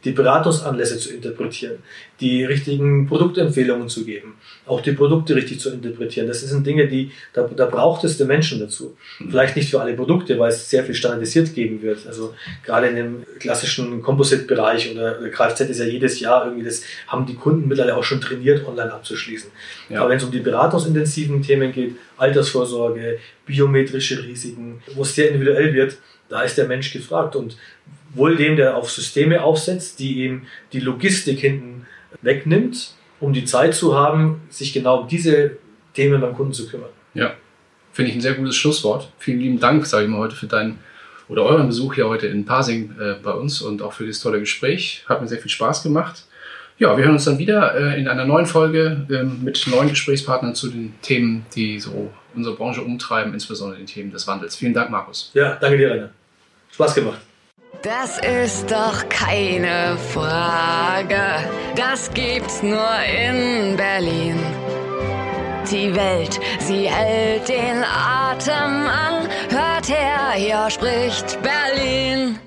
die 0.08 0.14
Beratungsanlässe 0.14 0.98
zu 0.98 1.12
interpretieren, 1.12 1.76
die 2.18 2.42
richtigen 2.42 3.06
Produktempfehlungen 3.06 3.90
zu 3.90 4.06
geben, 4.06 4.36
auch 4.64 4.80
die 4.80 4.92
Produkte 4.92 5.34
richtig 5.36 5.60
zu 5.60 5.70
interpretieren. 5.70 6.26
Das 6.26 6.40
sind 6.40 6.66
Dinge, 6.66 6.88
die, 6.88 7.10
da, 7.34 7.42
da 7.42 7.66
braucht 7.66 8.04
es 8.04 8.16
den 8.16 8.26
Menschen 8.26 8.58
dazu. 8.58 8.96
Vielleicht 9.18 9.54
nicht 9.54 9.70
für 9.70 9.82
alle 9.82 9.92
Produkte, 9.92 10.38
weil 10.38 10.48
es 10.48 10.70
sehr 10.70 10.82
viel 10.82 10.94
standardisiert 10.94 11.54
geben 11.54 11.82
wird. 11.82 12.06
Also 12.06 12.34
gerade 12.64 12.86
in 12.86 12.96
dem 12.96 13.26
klassischen 13.38 14.00
Composite-Bereich 14.00 14.90
oder, 14.92 15.18
oder 15.20 15.28
Kfz 15.28 15.60
ist 15.60 15.78
ja 15.78 15.84
jedes 15.84 16.18
Jahr 16.20 16.46
irgendwie, 16.46 16.64
das 16.64 16.82
haben 17.06 17.26
die 17.26 17.34
Kunden 17.34 17.68
mittlerweile 17.68 17.94
auch 17.94 18.04
schon 18.04 18.22
trainiert, 18.22 18.66
online 18.66 18.92
abzuschließen. 18.92 19.50
Ja. 19.90 20.00
Aber 20.00 20.08
wenn 20.08 20.16
es 20.16 20.24
um 20.24 20.30
die 20.30 20.40
beratungsintensiven 20.40 21.42
Themen 21.42 21.70
geht, 21.70 21.96
Altersvorsorge, 22.16 23.18
biometrische 23.44 24.24
Risiken, 24.24 24.82
wo 24.94 25.02
es 25.02 25.14
sehr 25.14 25.28
individuell 25.28 25.74
wird, 25.74 25.98
da 26.30 26.42
ist 26.42 26.56
der 26.58 26.66
Mensch 26.66 26.92
gefragt. 26.92 27.36
Und 27.36 27.56
wohl 28.14 28.36
dem, 28.36 28.56
der 28.56 28.76
auf 28.76 28.90
Systeme 28.90 29.42
aufsetzt, 29.42 29.98
die 29.98 30.24
ihm 30.24 30.42
die 30.72 30.80
Logistik 30.80 31.40
hinten 31.40 31.86
wegnimmt, 32.22 32.92
um 33.20 33.32
die 33.32 33.44
Zeit 33.44 33.74
zu 33.74 33.94
haben, 33.96 34.42
sich 34.50 34.72
genau 34.72 35.02
um 35.02 35.08
diese 35.08 35.58
Themen 35.94 36.20
beim 36.20 36.34
Kunden 36.34 36.52
zu 36.52 36.68
kümmern. 36.68 36.90
Ja, 37.14 37.34
finde 37.92 38.10
ich 38.10 38.16
ein 38.16 38.20
sehr 38.20 38.34
gutes 38.34 38.56
Schlusswort. 38.56 39.10
Vielen 39.18 39.40
lieben 39.40 39.60
Dank, 39.60 39.86
sage 39.86 40.04
ich 40.04 40.10
mal, 40.10 40.18
heute 40.18 40.36
für 40.36 40.46
deinen 40.46 40.78
oder 41.28 41.42
euren 41.42 41.66
Besuch 41.66 41.94
hier 41.94 42.08
heute 42.08 42.26
in 42.26 42.44
Pasing 42.44 42.94
äh, 42.98 43.14
bei 43.22 43.32
uns 43.32 43.60
und 43.60 43.82
auch 43.82 43.92
für 43.92 44.06
das 44.06 44.20
tolle 44.20 44.40
Gespräch. 44.40 45.04
Hat 45.06 45.20
mir 45.20 45.28
sehr 45.28 45.38
viel 45.38 45.50
Spaß 45.50 45.82
gemacht. 45.82 46.24
Ja, 46.78 46.96
wir 46.96 47.04
hören 47.04 47.14
uns 47.14 47.24
dann 47.24 47.38
wieder 47.38 47.74
äh, 47.74 48.00
in 48.00 48.08
einer 48.08 48.24
neuen 48.24 48.46
Folge 48.46 49.04
äh, 49.10 49.24
mit 49.24 49.66
neuen 49.66 49.88
Gesprächspartnern 49.88 50.54
zu 50.54 50.70
den 50.70 50.94
Themen, 51.02 51.44
die 51.54 51.80
so 51.80 52.12
unsere 52.34 52.54
Branche 52.54 52.82
umtreiben, 52.82 53.34
insbesondere 53.34 53.78
den 53.78 53.86
Themen 53.86 54.12
des 54.12 54.26
Wandels. 54.26 54.56
Vielen 54.56 54.74
Dank, 54.74 54.90
Markus. 54.90 55.32
Ja, 55.34 55.56
danke 55.56 55.76
dir, 55.76 55.90
Rainer. 55.90 56.10
Spaß 56.70 56.94
gemacht. 56.94 57.27
Das 57.82 58.18
ist 58.18 58.72
doch 58.72 59.08
keine 59.08 59.96
Frage. 60.12 61.20
Das 61.76 62.10
gibt's 62.12 62.60
nur 62.60 62.90
in 63.04 63.76
Berlin. 63.76 64.36
Die 65.70 65.94
Welt, 65.94 66.40
sie 66.58 66.90
hält 66.90 67.48
den 67.48 67.84
Atem 67.84 68.88
an. 68.88 69.28
Hört 69.50 69.88
her, 69.88 70.32
hier 70.34 70.68
spricht 70.70 71.38
Berlin. 71.42 72.40